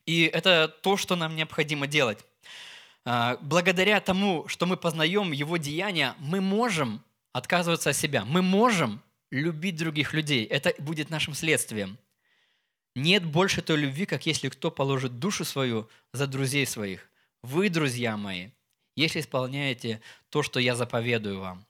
И 0.08 0.24
это 0.24 0.68
то, 0.68 0.98
что 0.98 1.16
нам 1.16 1.36
необходимо 1.36 1.86
делать. 1.86 2.26
А, 3.06 3.38
благодаря 3.42 4.02
тому, 4.02 4.48
что 4.48 4.66
мы 4.66 4.76
познаем 4.76 5.34
Его 5.34 5.58
деяния, 5.58 6.16
мы 6.18 6.42
можем 6.42 7.04
отказываться 7.32 7.92
от 7.92 7.96
себя. 7.96 8.26
Мы 8.26 8.42
можем 8.42 9.04
любить 9.34 9.76
других 9.76 10.14
людей. 10.14 10.46
Это 10.46 10.74
будет 10.78 11.10
нашим 11.10 11.34
следствием. 11.34 11.98
Нет 12.96 13.26
больше 13.26 13.62
той 13.64 13.78
любви, 13.78 14.06
как 14.06 14.26
если 14.28 14.50
кто 14.50 14.70
положит 14.70 15.18
душу 15.18 15.44
свою 15.44 15.90
за 16.14 16.28
друзей 16.28 16.68
своих. 16.68 17.10
Вы, 17.42 17.70
друзья 17.70 18.16
мои, 18.16 18.50
если 18.96 19.20
исполняете 19.20 20.02
то, 20.30 20.44
что 20.44 20.60
я 20.60 20.76
заповедую 20.76 21.40
вам. 21.40 21.66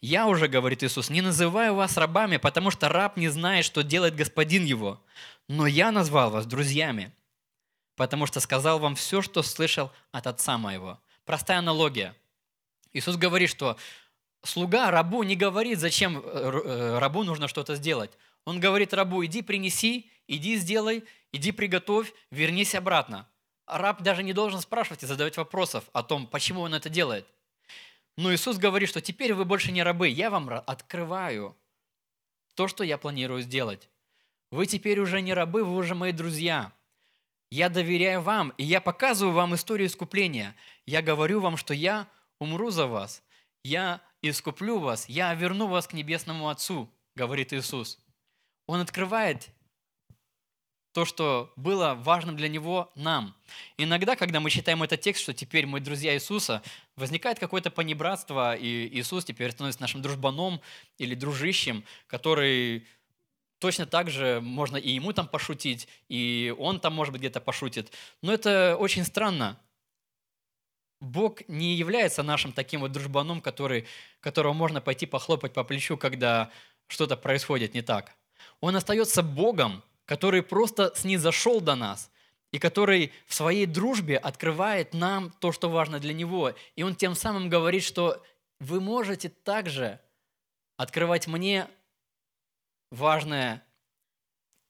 Я 0.00 0.26
уже, 0.26 0.48
говорит 0.48 0.82
Иисус, 0.82 1.10
не 1.10 1.20
называю 1.20 1.74
вас 1.74 1.98
рабами, 1.98 2.38
потому 2.38 2.70
что 2.70 2.88
раб 2.88 3.16
не 3.18 3.28
знает, 3.28 3.64
что 3.64 3.82
делает 3.82 4.16
господин 4.16 4.64
его. 4.64 5.00
Но 5.46 5.66
я 5.66 5.92
назвал 5.92 6.30
вас 6.30 6.46
друзьями, 6.46 7.12
потому 7.96 8.26
что 8.26 8.40
сказал 8.40 8.78
вам 8.78 8.96
все, 8.96 9.20
что 9.20 9.42
слышал 9.42 9.92
от 10.10 10.26
отца 10.26 10.56
моего. 10.56 10.98
Простая 11.26 11.58
аналогия. 11.58 12.16
Иисус 12.94 13.16
говорит, 13.16 13.50
что 13.50 13.76
слуга 14.42 14.90
рабу 14.90 15.22
не 15.22 15.36
говорит, 15.36 15.78
зачем 15.78 16.18
э, 16.18 16.22
э, 16.22 16.98
рабу 16.98 17.24
нужно 17.24 17.48
что-то 17.48 17.74
сделать. 17.74 18.10
Он 18.44 18.60
говорит 18.60 18.94
рабу, 18.94 19.24
иди 19.24 19.42
принеси, 19.42 20.10
иди 20.26 20.56
сделай, 20.56 21.04
иди 21.32 21.52
приготовь, 21.52 22.12
вернись 22.30 22.74
обратно. 22.74 23.28
раб 23.66 24.02
даже 24.02 24.22
не 24.22 24.32
должен 24.32 24.60
спрашивать 24.60 25.02
и 25.02 25.06
задавать 25.06 25.36
вопросов 25.36 25.84
о 25.92 26.02
том, 26.02 26.26
почему 26.26 26.62
он 26.62 26.74
это 26.74 26.88
делает. 26.88 27.26
Но 28.16 28.34
Иисус 28.34 28.58
говорит, 28.58 28.88
что 28.88 29.00
теперь 29.00 29.34
вы 29.34 29.44
больше 29.44 29.70
не 29.70 29.82
рабы, 29.82 30.08
я 30.08 30.30
вам 30.30 30.48
открываю 30.66 31.56
то, 32.54 32.66
что 32.66 32.82
я 32.82 32.98
планирую 32.98 33.42
сделать. 33.42 33.88
Вы 34.50 34.66
теперь 34.66 34.98
уже 34.98 35.20
не 35.20 35.34
рабы, 35.34 35.62
вы 35.62 35.76
уже 35.76 35.94
мои 35.94 36.12
друзья. 36.12 36.72
Я 37.50 37.68
доверяю 37.68 38.20
вам, 38.20 38.52
и 38.58 38.64
я 38.64 38.80
показываю 38.80 39.34
вам 39.34 39.54
историю 39.54 39.86
искупления. 39.86 40.54
Я 40.84 41.00
говорю 41.00 41.40
вам, 41.40 41.56
что 41.56 41.72
я 41.72 42.08
умру 42.40 42.70
за 42.70 42.86
вас. 42.86 43.22
Я 43.62 44.00
искуплю 44.22 44.78
вас, 44.78 45.08
я 45.08 45.34
верну 45.34 45.66
вас 45.66 45.86
к 45.86 45.92
небесному 45.92 46.48
Отцу, 46.48 46.90
говорит 47.14 47.52
Иисус. 47.52 47.98
Он 48.66 48.80
открывает 48.80 49.50
то, 50.92 51.04
что 51.04 51.52
было 51.56 51.94
важным 51.94 52.36
для 52.36 52.48
него 52.48 52.90
нам. 52.94 53.36
Иногда, 53.76 54.16
когда 54.16 54.40
мы 54.40 54.50
читаем 54.50 54.82
этот 54.82 55.00
текст, 55.00 55.22
что 55.22 55.32
теперь 55.32 55.66
мы 55.66 55.80
друзья 55.80 56.14
Иисуса, 56.14 56.62
возникает 56.96 57.38
какое-то 57.38 57.70
понебратство, 57.70 58.56
и 58.56 58.88
Иисус 58.98 59.24
теперь 59.24 59.52
становится 59.52 59.80
нашим 59.80 60.02
дружбаном 60.02 60.60
или 60.96 61.14
дружищем, 61.14 61.84
который 62.06 62.86
точно 63.58 63.86
так 63.86 64.10
же 64.10 64.40
можно 64.40 64.76
и 64.76 64.90
ему 64.90 65.12
там 65.12 65.28
пошутить, 65.28 65.88
и 66.08 66.54
он 66.58 66.80
там, 66.80 66.94
может 66.94 67.12
быть, 67.12 67.20
где-то 67.20 67.40
пошутит. 67.40 67.92
Но 68.22 68.32
это 68.32 68.76
очень 68.76 69.04
странно. 69.04 69.60
Бог 71.00 71.46
не 71.48 71.74
является 71.74 72.22
нашим 72.22 72.52
таким 72.52 72.80
вот 72.80 72.92
дружбаном, 72.92 73.40
который, 73.40 73.86
которого 74.20 74.52
можно 74.52 74.80
пойти 74.80 75.06
похлопать 75.06 75.52
по 75.52 75.64
плечу, 75.64 75.96
когда 75.96 76.50
что-то 76.88 77.16
происходит 77.16 77.74
не 77.74 77.82
так. 77.82 78.14
Он 78.60 78.74
остается 78.74 79.22
Богом, 79.22 79.84
который 80.04 80.42
просто 80.42 80.92
снизошел 80.96 81.60
до 81.60 81.76
нас 81.76 82.10
и 82.50 82.58
который 82.58 83.12
в 83.26 83.34
своей 83.34 83.66
дружбе 83.66 84.16
открывает 84.16 84.94
нам 84.94 85.30
то, 85.38 85.52
что 85.52 85.68
важно 85.68 86.00
для 86.00 86.14
Него. 86.14 86.54
И 86.76 86.82
Он 86.82 86.94
тем 86.94 87.14
самым 87.14 87.48
говорит, 87.48 87.82
что 87.82 88.22
вы 88.58 88.80
можете 88.80 89.28
также 89.28 90.00
открывать 90.76 91.26
мне 91.26 91.68
важное, 92.90 93.62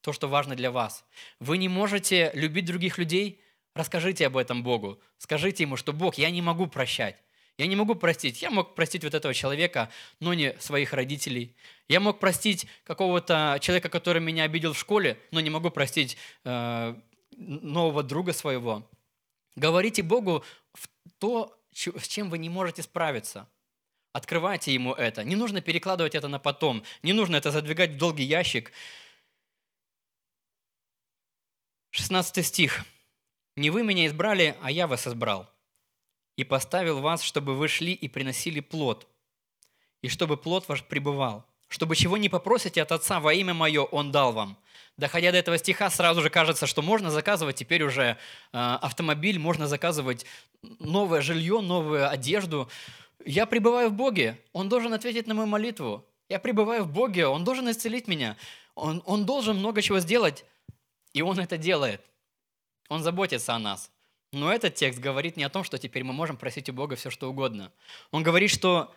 то, 0.00 0.12
что 0.12 0.28
важно 0.28 0.56
для 0.56 0.70
вас. 0.70 1.04
Вы 1.38 1.58
не 1.58 1.68
можете 1.68 2.30
любить 2.34 2.66
других 2.66 2.98
людей, 2.98 3.40
расскажите 3.78 4.26
об 4.26 4.36
этом 4.36 4.62
Богу. 4.62 5.00
Скажите 5.18 5.62
Ему, 5.62 5.76
что 5.76 5.92
Бог, 5.92 6.18
я 6.18 6.30
не 6.30 6.42
могу 6.42 6.66
прощать. 6.66 7.16
Я 7.56 7.66
не 7.66 7.76
могу 7.76 7.94
простить. 7.94 8.42
Я 8.42 8.50
мог 8.50 8.74
простить 8.74 9.04
вот 9.04 9.14
этого 9.14 9.32
человека, 9.34 9.90
но 10.20 10.34
не 10.34 10.54
своих 10.60 10.92
родителей. 10.92 11.56
Я 11.88 12.00
мог 12.00 12.20
простить 12.20 12.66
какого-то 12.84 13.58
человека, 13.60 13.88
который 13.88 14.20
меня 14.20 14.44
обидел 14.44 14.72
в 14.72 14.78
школе, 14.78 15.18
но 15.30 15.40
не 15.40 15.50
могу 15.50 15.70
простить 15.70 16.16
э, 16.44 16.94
нового 17.36 18.02
друга 18.02 18.32
своего. 18.32 18.88
Говорите 19.56 20.02
Богу 20.02 20.44
то, 21.18 21.58
с 21.72 22.06
чем 22.06 22.30
вы 22.30 22.38
не 22.38 22.48
можете 22.48 22.82
справиться. 22.82 23.48
Открывайте 24.12 24.72
Ему 24.72 24.92
это. 24.94 25.24
Не 25.24 25.36
нужно 25.36 25.60
перекладывать 25.60 26.14
это 26.14 26.28
на 26.28 26.38
потом. 26.38 26.82
Не 27.02 27.12
нужно 27.12 27.36
это 27.36 27.50
задвигать 27.50 27.90
в 27.90 27.96
долгий 27.96 28.24
ящик. 28.24 28.72
16 31.90 32.46
стих. 32.46 32.84
«Не 33.58 33.70
вы 33.70 33.82
меня 33.82 34.06
избрали, 34.06 34.56
а 34.62 34.70
я 34.70 34.86
вас 34.86 35.08
избрал 35.08 35.50
и 36.36 36.44
поставил 36.44 37.00
вас, 37.00 37.22
чтобы 37.22 37.56
вы 37.56 37.66
шли 37.66 37.92
и 37.92 38.06
приносили 38.06 38.60
плод, 38.60 39.08
и 40.00 40.08
чтобы 40.08 40.36
плод 40.36 40.68
ваш 40.68 40.84
пребывал, 40.84 41.44
чтобы 41.66 41.96
чего 41.96 42.16
не 42.16 42.28
попросите 42.28 42.80
от 42.80 42.92
Отца 42.92 43.18
во 43.18 43.34
имя 43.34 43.54
Мое, 43.54 43.82
Он 43.82 44.12
дал 44.12 44.32
вам». 44.32 44.56
Доходя 44.96 45.32
до 45.32 45.38
этого 45.38 45.58
стиха, 45.58 45.90
сразу 45.90 46.22
же 46.22 46.30
кажется, 46.30 46.68
что 46.68 46.82
можно 46.82 47.10
заказывать 47.10 47.56
теперь 47.56 47.82
уже 47.82 48.02
э, 48.04 48.16
автомобиль, 48.52 49.40
можно 49.40 49.66
заказывать 49.66 50.24
новое 50.62 51.20
жилье, 51.20 51.60
новую 51.60 52.08
одежду. 52.08 52.68
Я 53.24 53.46
пребываю 53.46 53.90
в 53.90 53.94
Боге, 53.94 54.40
Он 54.52 54.68
должен 54.68 54.92
ответить 54.92 55.26
на 55.26 55.34
мою 55.34 55.48
молитву. 55.48 56.04
Я 56.28 56.38
пребываю 56.38 56.84
в 56.84 56.92
Боге, 56.92 57.26
Он 57.26 57.42
должен 57.42 57.68
исцелить 57.68 58.06
меня. 58.06 58.36
Он, 58.76 59.02
он 59.04 59.24
должен 59.24 59.56
много 59.56 59.82
чего 59.82 59.98
сделать, 59.98 60.44
и 61.12 61.22
Он 61.22 61.40
это 61.40 61.56
делает. 61.56 62.00
Он 62.88 63.02
заботится 63.02 63.54
о 63.54 63.58
нас. 63.58 63.90
Но 64.32 64.52
этот 64.52 64.74
текст 64.74 65.00
говорит 65.00 65.36
не 65.36 65.44
о 65.44 65.48
том, 65.48 65.64
что 65.64 65.78
теперь 65.78 66.04
мы 66.04 66.12
можем 66.12 66.36
просить 66.36 66.68
у 66.68 66.72
Бога 66.72 66.96
все, 66.96 67.10
что 67.10 67.30
угодно. 67.30 67.72
Он 68.10 68.22
говорит, 68.22 68.50
что 68.50 68.94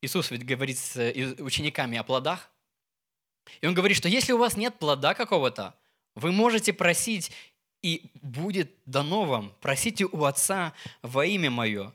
Иисус 0.00 0.30
ведь 0.30 0.44
говорит 0.44 0.78
с 0.78 0.96
э, 0.96 1.34
учениками 1.42 1.98
о 1.98 2.04
плодах. 2.04 2.50
И 3.60 3.66
он 3.66 3.74
говорит, 3.74 3.96
что 3.96 4.08
если 4.08 4.32
у 4.32 4.38
вас 4.38 4.56
нет 4.56 4.78
плода 4.78 5.14
какого-то, 5.14 5.74
вы 6.14 6.32
можете 6.32 6.72
просить, 6.72 7.32
и 7.82 8.10
будет 8.14 8.74
дано 8.86 9.24
вам. 9.24 9.54
Просите 9.60 10.06
у 10.06 10.24
Отца 10.24 10.72
во 11.02 11.24
имя 11.26 11.50
Мое, 11.50 11.92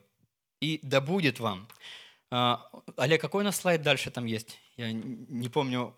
и 0.62 0.80
да 0.84 1.02
будет 1.02 1.40
вам. 1.40 1.68
А, 2.30 2.70
Олег, 2.96 3.20
какой 3.20 3.42
у 3.42 3.46
нас 3.46 3.58
слайд 3.58 3.82
дальше 3.82 4.12
там 4.12 4.26
есть? 4.26 4.58
Я 4.78 4.92
не 4.94 5.50
помню, 5.50 5.94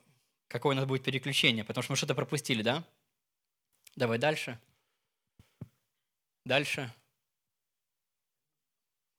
какое 0.47 0.73
у 0.73 0.75
нас 0.75 0.85
будет 0.85 1.03
переключение, 1.03 1.63
потому 1.63 1.83
что 1.83 1.91
мы 1.91 1.97
что-то 1.97 2.15
пропустили, 2.15 2.63
да? 2.63 2.83
Давай 3.95 4.17
дальше. 4.17 4.51
Дальше. 4.51 4.72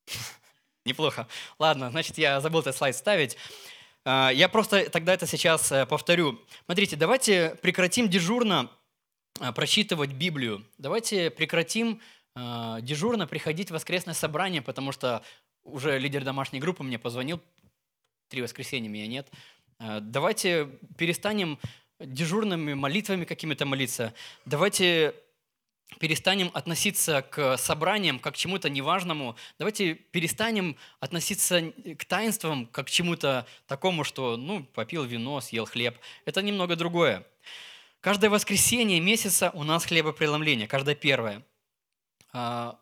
Неплохо. 0.85 1.27
Ладно, 1.59 1.91
значит, 1.91 2.19
я 2.19 2.41
забыл 2.41 2.61
этот 2.61 2.77
слайд 2.77 2.95
ставить. 2.95 3.37
А, 4.05 4.31
я 4.31 4.49
просто 4.49 4.91
тогда 4.91 5.15
это 5.15 5.27
сейчас 5.27 5.73
э, 5.73 5.87
повторю. 5.87 6.39
Смотрите, 6.67 6.97
давайте 6.97 7.57
прекратим 7.63 8.09
дежурно 8.09 8.71
а, 9.41 9.53
прочитывать 9.53 10.13
Библию. 10.13 10.65
Давайте 10.77 11.31
прекратим 11.31 12.03
а, 12.35 12.81
дежурно 12.83 13.27
приходить 13.27 13.71
в 13.71 13.75
воскресное 13.75 14.15
собрание, 14.15 14.61
потому 14.61 14.93
что 14.93 15.23
уже 15.65 15.99
лидер 15.99 16.25
домашней 16.25 16.61
группы 16.61 16.83
мне 16.83 16.99
позвонил, 16.99 17.41
три 18.29 18.43
воскресенья 18.43 18.89
меня 18.89 19.07
нет. 19.07 19.31
Давайте 19.79 20.67
перестанем 20.99 21.59
дежурными 21.99 22.75
молитвами 22.75 23.25
какими-то 23.25 23.65
молиться. 23.65 24.15
Давайте 24.45 25.15
перестанем 25.99 26.51
относиться 26.55 27.23
к 27.23 27.57
собраниям 27.57 28.19
как 28.19 28.35
к 28.35 28.37
чему-то 28.37 28.69
неважному. 28.69 29.37
Давайте 29.59 29.95
перестанем 29.95 30.77
относиться 31.01 31.73
к 31.99 32.05
таинствам 32.05 32.67
как 32.67 32.87
к 32.87 32.91
чему-то 32.91 33.47
такому, 33.67 34.05
что, 34.05 34.37
ну, 34.37 34.65
попил 34.65 35.05
вино, 35.05 35.41
съел 35.41 35.67
хлеб. 35.67 35.99
Это 36.25 36.43
немного 36.43 36.77
другое. 36.77 37.27
Каждое 38.01 38.29
воскресенье 38.29 39.01
месяца 39.01 39.51
у 39.55 39.65
нас 39.65 39.87
хлебопреломление, 39.87 40.69
каждое 40.69 40.95
первое. 40.95 41.43
А, 42.33 42.79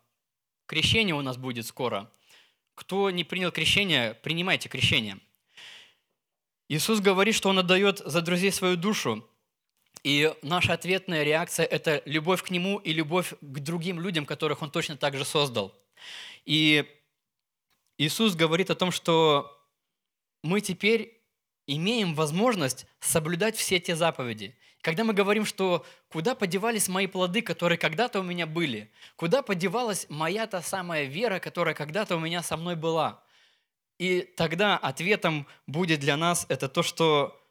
крещение 0.67 1.15
у 1.15 1.23
нас 1.23 1.37
будет 1.37 1.67
скоро. 1.67 2.11
Кто 2.75 3.11
не 3.11 3.23
принял 3.23 3.53
крещение, 3.53 4.15
принимайте 4.15 4.69
крещение. 4.69 5.19
Иисус 6.69 7.01
говорит, 7.01 7.35
что 7.35 7.51
Он 7.51 7.59
отдает 7.59 7.99
за 7.99 8.23
друзей 8.23 8.51
свою 8.51 8.77
душу. 8.77 9.29
И 10.05 10.35
наша 10.43 10.73
ответная 10.73 11.23
реакция– 11.23 11.65
это 11.71 12.03
любовь 12.07 12.43
к 12.43 12.51
Нему 12.51 12.79
и 12.79 12.93
любовь 12.93 13.35
к 13.41 13.59
другим 13.61 14.01
людям, 14.01 14.27
которых 14.27 14.63
Он 14.63 14.71
точно 14.71 14.97
так 14.97 15.17
же 15.17 15.25
создал. 15.25 15.75
И 16.45 16.85
Иисус 17.99 18.35
говорит 18.35 18.71
о 18.71 18.75
том, 18.75 18.91
что 18.91 19.57
мы 20.43 20.61
теперь 20.61 21.23
имеем 21.67 22.15
возможность 22.15 22.87
соблюдать 22.99 23.57
все 23.57 23.79
те 23.79 23.95
заповеди. 23.95 24.57
Когда 24.81 25.05
мы 25.05 25.13
говорим, 25.13 25.45
что 25.45 25.87
куда 26.09 26.35
подевались 26.35 26.89
мои 26.89 27.07
плоды, 27.07 27.41
которые 27.41 27.79
когда-то 27.79 28.19
у 28.19 28.25
меня 28.25 28.49
были, 28.49 28.91
куда 29.15 29.43
подевалась 29.43 30.07
моя 30.09 30.49
та 30.49 30.61
самая 30.61 31.05
вера, 31.05 31.39
которая 31.39 31.77
когда-то 31.77 32.17
у 32.17 32.19
меня 32.19 32.43
со 32.43 32.57
мной 32.57 32.75
была. 32.75 33.23
И 33.99 34.23
тогда 34.37 34.77
ответом 34.77 35.47
будет 35.69 36.01
для 36.01 36.17
нас 36.17 36.47
это 36.49 36.69
то, 36.69 36.83
что 36.83 37.42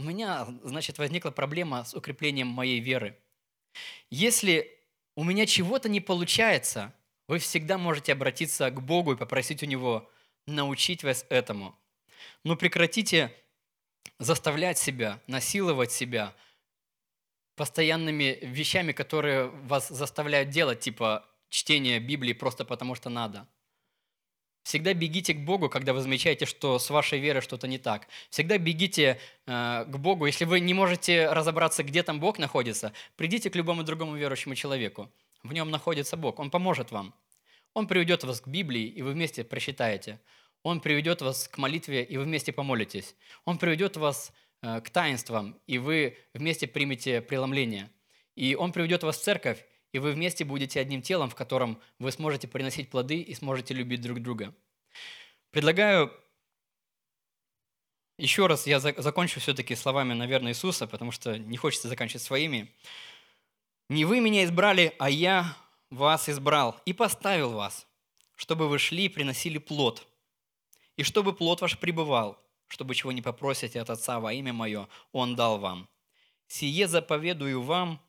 у 0.00 0.02
меня, 0.02 0.46
значит, 0.64 0.96
возникла 0.96 1.30
проблема 1.30 1.84
с 1.84 1.94
укреплением 1.94 2.48
моей 2.48 2.80
веры. 2.80 3.18
Если 4.08 4.78
у 5.14 5.24
меня 5.24 5.44
чего-то 5.44 5.90
не 5.90 6.00
получается, 6.00 6.94
вы 7.28 7.38
всегда 7.38 7.76
можете 7.76 8.12
обратиться 8.12 8.70
к 8.70 8.82
Богу 8.82 9.12
и 9.12 9.16
попросить 9.16 9.62
у 9.62 9.66
Него 9.66 10.10
научить 10.46 11.04
вас 11.04 11.26
этому. 11.28 11.78
Но 12.44 12.56
прекратите 12.56 13.30
заставлять 14.18 14.78
себя, 14.78 15.20
насиловать 15.26 15.92
себя 15.92 16.34
постоянными 17.56 18.38
вещами, 18.40 18.92
которые 18.92 19.48
вас 19.48 19.88
заставляют 19.88 20.48
делать, 20.48 20.80
типа 20.80 21.28
чтение 21.50 22.00
Библии 22.00 22.32
просто 22.32 22.64
потому, 22.64 22.94
что 22.94 23.10
надо– 23.10 23.46
Всегда 24.70 24.94
бегите 24.94 25.34
к 25.34 25.40
Богу, 25.40 25.68
когда 25.68 25.92
вы 25.92 26.00
замечаете, 26.00 26.46
что 26.46 26.78
с 26.78 26.90
вашей 26.90 27.18
верой 27.18 27.40
что-то 27.40 27.66
не 27.66 27.78
так. 27.78 28.06
Всегда 28.30 28.56
бегите 28.56 29.18
э, 29.48 29.84
к 29.84 29.96
Богу. 29.98 30.26
Если 30.26 30.44
вы 30.44 30.60
не 30.60 30.74
можете 30.74 31.28
разобраться, 31.28 31.82
где 31.82 32.04
там 32.04 32.20
Бог 32.20 32.38
находится, 32.38 32.92
придите 33.16 33.50
к 33.50 33.56
любому 33.56 33.82
другому 33.82 34.14
верующему 34.14 34.54
человеку. 34.54 35.10
В 35.42 35.52
нем 35.52 35.72
находится 35.72 36.16
Бог. 36.16 36.38
Он 36.38 36.50
поможет 36.52 36.92
вам. 36.92 37.12
Он 37.74 37.88
приведет 37.88 38.22
вас 38.22 38.40
к 38.40 38.46
Библии, 38.46 38.84
и 38.84 39.02
вы 39.02 39.10
вместе 39.10 39.42
прочитаете. 39.42 40.20
Он 40.62 40.80
приведет 40.80 41.20
вас 41.20 41.48
к 41.48 41.58
молитве, 41.58 42.04
и 42.04 42.16
вы 42.16 42.22
вместе 42.22 42.52
помолитесь. 42.52 43.16
Он 43.44 43.58
приведет 43.58 43.96
вас 43.96 44.32
э, 44.62 44.80
к 44.82 44.90
таинствам, 44.90 45.58
и 45.66 45.78
вы 45.78 46.16
вместе 46.32 46.68
примете 46.68 47.20
преломление. 47.22 47.90
И 48.36 48.54
Он 48.54 48.70
приведет 48.70 49.02
вас 49.02 49.18
в 49.18 49.22
церковь, 49.22 49.64
и 49.92 49.98
вы 49.98 50.12
вместе 50.12 50.44
будете 50.44 50.80
одним 50.80 51.02
телом, 51.02 51.30
в 51.30 51.34
котором 51.34 51.80
вы 51.98 52.12
сможете 52.12 52.48
приносить 52.48 52.90
плоды 52.90 53.20
и 53.20 53.34
сможете 53.34 53.74
любить 53.74 54.00
друг 54.00 54.20
друга. 54.20 54.54
Предлагаю 55.50 56.12
еще 58.18 58.46
раз, 58.46 58.66
я 58.66 58.80
закончу 58.80 59.40
все-таки 59.40 59.74
словами, 59.74 60.12
наверное, 60.12 60.52
Иисуса, 60.52 60.86
потому 60.86 61.10
что 61.10 61.38
не 61.38 61.56
хочется 61.56 61.88
заканчивать 61.88 62.22
своими. 62.22 62.70
«Не 63.88 64.04
вы 64.04 64.20
меня 64.20 64.44
избрали, 64.44 64.94
а 64.98 65.10
я 65.10 65.56
вас 65.90 66.28
избрал 66.28 66.80
и 66.84 66.92
поставил 66.92 67.52
вас, 67.52 67.86
чтобы 68.36 68.68
вы 68.68 68.78
шли 68.78 69.06
и 69.06 69.08
приносили 69.08 69.58
плод, 69.58 70.06
и 70.96 71.02
чтобы 71.02 71.32
плод 71.32 71.62
ваш 71.62 71.78
пребывал, 71.78 72.38
чтобы 72.68 72.94
чего 72.94 73.10
не 73.10 73.22
попросите 73.22 73.80
от 73.80 73.90
Отца 73.90 74.20
во 74.20 74.32
имя 74.32 74.52
Мое, 74.52 74.86
Он 75.12 75.34
дал 75.34 75.58
вам. 75.58 75.88
Сие 76.46 76.86
заповедую 76.88 77.62
вам, 77.62 78.00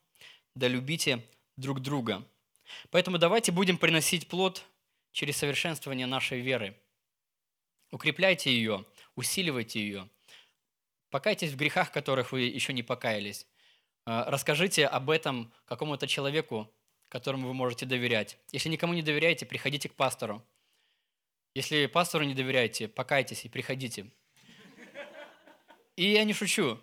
да 0.55 0.67
любите 0.67 1.25
друг 1.61 1.79
друга. 1.79 2.27
Поэтому 2.89 3.17
давайте 3.17 3.51
будем 3.51 3.77
приносить 3.77 4.27
плод 4.27 4.63
через 5.11 5.37
совершенствование 5.37 6.07
нашей 6.07 6.41
веры. 6.41 6.77
Укрепляйте 7.91 8.51
ее, 8.51 8.85
усиливайте 9.15 9.79
ее. 9.79 10.09
Покайтесь 11.09 11.51
в 11.51 11.57
грехах, 11.57 11.91
которых 11.91 12.31
вы 12.31 12.41
еще 12.41 12.73
не 12.73 12.83
покаялись. 12.83 13.45
Э, 14.05 14.23
расскажите 14.27 14.87
об 14.87 15.09
этом 15.09 15.53
какому-то 15.65 16.07
человеку, 16.07 16.73
которому 17.09 17.47
вы 17.47 17.53
можете 17.53 17.85
доверять. 17.85 18.37
Если 18.51 18.69
никому 18.69 18.93
не 18.93 19.01
доверяете, 19.01 19.45
приходите 19.45 19.89
к 19.89 19.95
пастору. 19.95 20.43
Если 21.53 21.85
пастору 21.87 22.23
не 22.23 22.33
доверяете, 22.33 22.87
покайтесь 22.87 23.43
и 23.43 23.49
приходите. 23.49 24.09
И 25.97 26.11
я 26.11 26.23
не 26.23 26.33
шучу. 26.33 26.81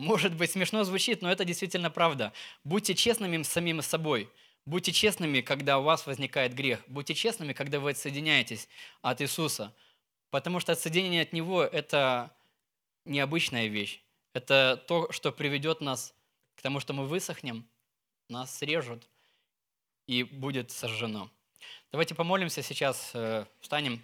Может 0.00 0.34
быть, 0.34 0.50
смешно 0.50 0.82
звучит, 0.84 1.20
но 1.20 1.30
это 1.30 1.44
действительно 1.44 1.90
правда. 1.90 2.32
Будьте 2.64 2.94
честными 2.94 3.42
с 3.42 3.48
самим 3.48 3.82
собой. 3.82 4.30
Будьте 4.64 4.92
честными, 4.92 5.42
когда 5.42 5.78
у 5.78 5.82
вас 5.82 6.06
возникает 6.06 6.54
грех. 6.54 6.82
Будьте 6.86 7.14
честными, 7.14 7.52
когда 7.52 7.80
вы 7.80 7.90
отсоединяетесь 7.90 8.66
от 9.02 9.20
Иисуса. 9.20 9.74
Потому 10.30 10.58
что 10.58 10.72
отсоединение 10.72 11.20
от 11.20 11.34
Него– 11.34 11.62
это 11.64 12.34
необычная 13.04 13.66
вещь. 13.66 14.00
Это 14.32 14.82
то, 14.88 15.12
что 15.12 15.32
приведет 15.32 15.82
нас 15.82 16.14
к 16.54 16.62
тому, 16.62 16.80
что 16.80 16.94
мы 16.94 17.06
высохнем, 17.06 17.68
нас 18.30 18.56
срежут 18.56 19.06
и 20.06 20.22
будет 20.22 20.70
сожжено. 20.70 21.30
Давайте 21.92 22.14
помолимся 22.14 22.62
сейчас, 22.62 23.10
э, 23.12 23.44
встанем. 23.60 24.02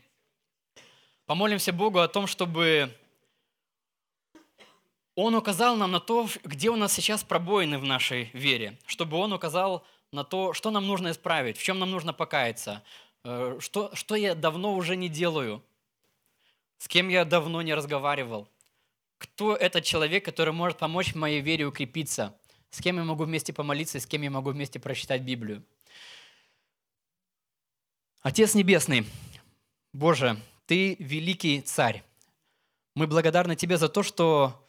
Помолимся 1.24 1.72
Богу 1.72 2.00
о 2.00 2.08
том, 2.08 2.26
чтобы 2.26 2.94
он 5.16 5.34
указал 5.34 5.76
нам 5.76 5.92
на 5.92 6.00
то, 6.00 6.28
где 6.44 6.68
у 6.68 6.76
нас 6.76 6.92
сейчас 6.92 7.24
пробоины 7.24 7.78
в 7.78 7.84
нашей 7.84 8.30
вере, 8.34 8.78
чтобы 8.86 9.16
Он 9.16 9.32
указал 9.32 9.82
на 10.12 10.24
то, 10.24 10.52
что 10.52 10.70
нам 10.70 10.86
нужно 10.86 11.10
исправить, 11.10 11.56
в 11.56 11.62
чем 11.62 11.78
нам 11.78 11.90
нужно 11.90 12.12
покаяться, 12.12 12.84
э, 13.24 13.56
что, 13.58 13.90
что 13.94 14.14
я 14.14 14.34
давно 14.34 14.74
уже 14.74 14.94
не 14.94 15.08
делаю, 15.08 15.64
с 16.76 16.86
кем 16.86 17.08
я 17.08 17.24
давно 17.24 17.62
не 17.62 17.74
разговаривал, 17.74 18.46
кто 19.16 19.56
этот 19.56 19.84
человек, 19.84 20.22
который 20.22 20.52
может 20.52 20.78
помочь 20.78 21.14
моей 21.14 21.40
вере 21.40 21.64
укрепиться, 21.64 22.38
с 22.68 22.82
кем 22.82 22.98
я 22.98 23.04
могу 23.04 23.24
вместе 23.24 23.54
помолиться, 23.54 23.98
с 23.98 24.06
кем 24.06 24.20
я 24.20 24.30
могу 24.30 24.50
вместе 24.50 24.78
прочитать 24.78 25.22
Библию. 25.22 25.64
Отец 28.20 28.54
Небесный, 28.54 29.06
Боже, 29.94 30.38
Ты 30.66 30.96
великий 30.98 31.62
царь. 31.62 32.02
Мы 32.94 33.06
благодарны 33.06 33.56
Тебе 33.56 33.78
за 33.78 33.88
то, 33.88 34.02
что 34.02 34.65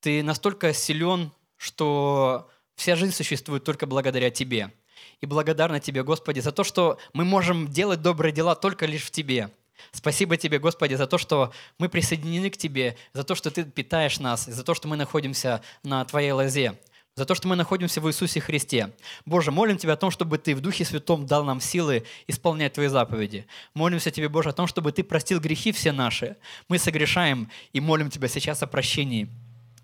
ты 0.00 0.22
настолько 0.22 0.72
силен, 0.72 1.30
что 1.56 2.48
вся 2.74 2.96
жизнь 2.96 3.12
существует 3.12 3.64
только 3.64 3.86
благодаря 3.86 4.30
Тебе. 4.30 4.72
И 5.20 5.26
благодарна 5.26 5.80
Тебе, 5.80 6.02
Господи, 6.02 6.40
за 6.40 6.52
то, 6.52 6.64
что 6.64 6.98
мы 7.12 7.24
можем 7.24 7.68
делать 7.68 8.02
добрые 8.02 8.32
дела 8.32 8.54
только 8.54 8.86
лишь 8.86 9.04
в 9.04 9.10
Тебе. 9.10 9.50
Спасибо 9.92 10.36
Тебе, 10.36 10.58
Господи, 10.58 10.94
за 10.94 11.06
то, 11.06 11.18
что 11.18 11.52
мы 11.78 11.88
присоединены 11.88 12.50
к 12.50 12.56
Тебе, 12.56 12.96
за 13.12 13.24
то, 13.24 13.34
что 13.34 13.50
Ты 13.50 13.64
питаешь 13.64 14.20
нас, 14.20 14.46
за 14.46 14.64
то, 14.64 14.74
что 14.74 14.88
мы 14.88 14.96
находимся 14.96 15.62
на 15.82 16.04
Твоей 16.04 16.32
лозе 16.32 16.78
за 17.16 17.26
то, 17.26 17.34
что 17.34 17.48
мы 17.48 17.56
находимся 17.56 18.00
в 18.00 18.08
Иисусе 18.08 18.40
Христе. 18.40 18.94
Боже, 19.26 19.50
молим 19.50 19.76
Тебя 19.76 19.94
о 19.94 19.96
том, 19.96 20.10
чтобы 20.10 20.38
Ты 20.38 20.54
в 20.54 20.60
Духе 20.60 20.84
Святом 20.84 21.26
дал 21.26 21.44
нам 21.44 21.60
силы 21.60 22.04
исполнять 22.26 22.74
Твои 22.74 22.86
заповеди. 22.86 23.46
Молимся 23.74 24.10
Тебе, 24.10 24.28
Боже, 24.28 24.50
о 24.50 24.52
том, 24.52 24.66
чтобы 24.66 24.92
Ты 24.92 25.02
простил 25.04 25.40
грехи 25.40 25.72
все 25.72 25.92
наши. 25.92 26.36
Мы 26.68 26.78
согрешаем 26.78 27.50
и 27.72 27.80
молим 27.80 28.10
Тебя 28.10 28.28
сейчас 28.28 28.62
о 28.62 28.66
прощении. 28.66 29.28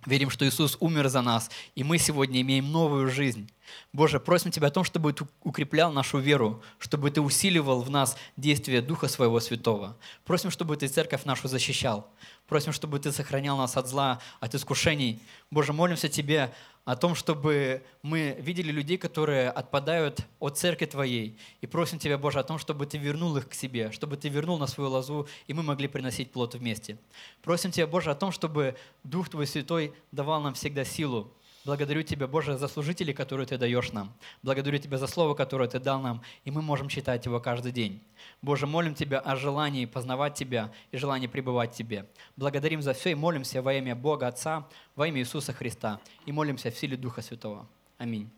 Верим, 0.06 0.30
что 0.30 0.46
Иисус 0.46 0.76
умер 0.80 1.08
за 1.08 1.20
нас, 1.20 1.50
и 1.74 1.84
мы 1.84 1.98
сегодня 1.98 2.40
имеем 2.40 2.70
новую 2.70 3.10
жизнь. 3.10 3.50
Боже, 3.92 4.20
просим 4.20 4.50
Тебя 4.50 4.68
о 4.68 4.70
том, 4.70 4.84
чтобы 4.84 5.12
Ты 5.12 5.26
укреплял 5.42 5.92
нашу 5.92 6.18
веру, 6.18 6.62
чтобы 6.78 7.10
Ты 7.10 7.20
усиливал 7.20 7.82
в 7.82 7.90
нас 7.90 8.16
действие 8.36 8.82
Духа 8.82 9.08
Своего 9.08 9.40
Святого. 9.40 9.96
Просим, 10.24 10.50
чтобы 10.50 10.76
Ты 10.76 10.88
церковь 10.88 11.24
нашу 11.24 11.48
защищал. 11.48 12.08
Просим, 12.46 12.72
чтобы 12.72 12.98
Ты 12.98 13.12
сохранял 13.12 13.56
нас 13.56 13.76
от 13.76 13.88
зла, 13.88 14.20
от 14.40 14.54
искушений. 14.54 15.20
Боже, 15.50 15.72
молимся 15.72 16.08
Тебе 16.08 16.52
о 16.86 16.94
том, 16.94 17.16
чтобы 17.16 17.82
мы 18.02 18.36
видели 18.38 18.70
людей, 18.70 18.96
которые 18.96 19.50
отпадают 19.50 20.20
от 20.38 20.56
церкви 20.56 20.86
Твоей. 20.86 21.36
И 21.60 21.66
просим 21.66 21.98
Тебя, 21.98 22.16
Боже, 22.16 22.38
о 22.38 22.44
том, 22.44 22.58
чтобы 22.58 22.86
Ты 22.86 22.96
вернул 22.96 23.36
их 23.36 23.48
к 23.48 23.54
себе, 23.54 23.90
чтобы 23.90 24.16
Ты 24.16 24.28
вернул 24.28 24.56
на 24.56 24.68
свою 24.68 24.90
лозу, 24.90 25.26
и 25.48 25.52
мы 25.52 25.64
могли 25.64 25.88
приносить 25.88 26.30
плод 26.30 26.54
вместе. 26.54 26.96
Просим 27.42 27.72
Тебя, 27.72 27.88
Боже, 27.88 28.12
о 28.12 28.14
том, 28.14 28.30
чтобы 28.30 28.76
Дух 29.02 29.28
Твой 29.28 29.48
Святой 29.48 29.92
давал 30.12 30.40
нам 30.40 30.54
всегда 30.54 30.84
силу, 30.84 31.32
Благодарю 31.66 32.04
Тебя, 32.04 32.28
Боже, 32.28 32.56
за 32.56 32.68
служителей, 32.68 33.12
которые 33.12 33.44
Ты 33.44 33.58
даешь 33.58 33.90
нам. 33.90 34.12
Благодарю 34.44 34.78
Тебя 34.78 34.98
за 34.98 35.08
Слово, 35.08 35.34
которое 35.34 35.68
Ты 35.68 35.80
дал 35.80 36.00
нам, 36.00 36.22
и 36.44 36.52
мы 36.52 36.62
можем 36.62 36.88
читать 36.88 37.26
его 37.26 37.40
каждый 37.40 37.72
день. 37.72 38.00
Боже, 38.40 38.68
молим 38.68 38.94
Тебя 38.94 39.18
о 39.18 39.34
желании 39.34 39.84
познавать 39.84 40.34
Тебя 40.34 40.70
и 40.92 40.96
желании 40.96 41.26
пребывать 41.26 41.74
в 41.74 41.76
Тебе. 41.76 42.06
Благодарим 42.36 42.82
за 42.82 42.92
все 42.92 43.10
и 43.10 43.14
молимся 43.16 43.62
во 43.62 43.74
имя 43.74 43.96
Бога 43.96 44.28
Отца, 44.28 44.68
во 44.94 45.08
имя 45.08 45.18
Иисуса 45.18 45.52
Христа, 45.52 45.98
и 46.24 46.30
молимся 46.30 46.70
в 46.70 46.78
силе 46.78 46.96
Духа 46.96 47.20
Святого. 47.20 47.66
Аминь. 47.98 48.30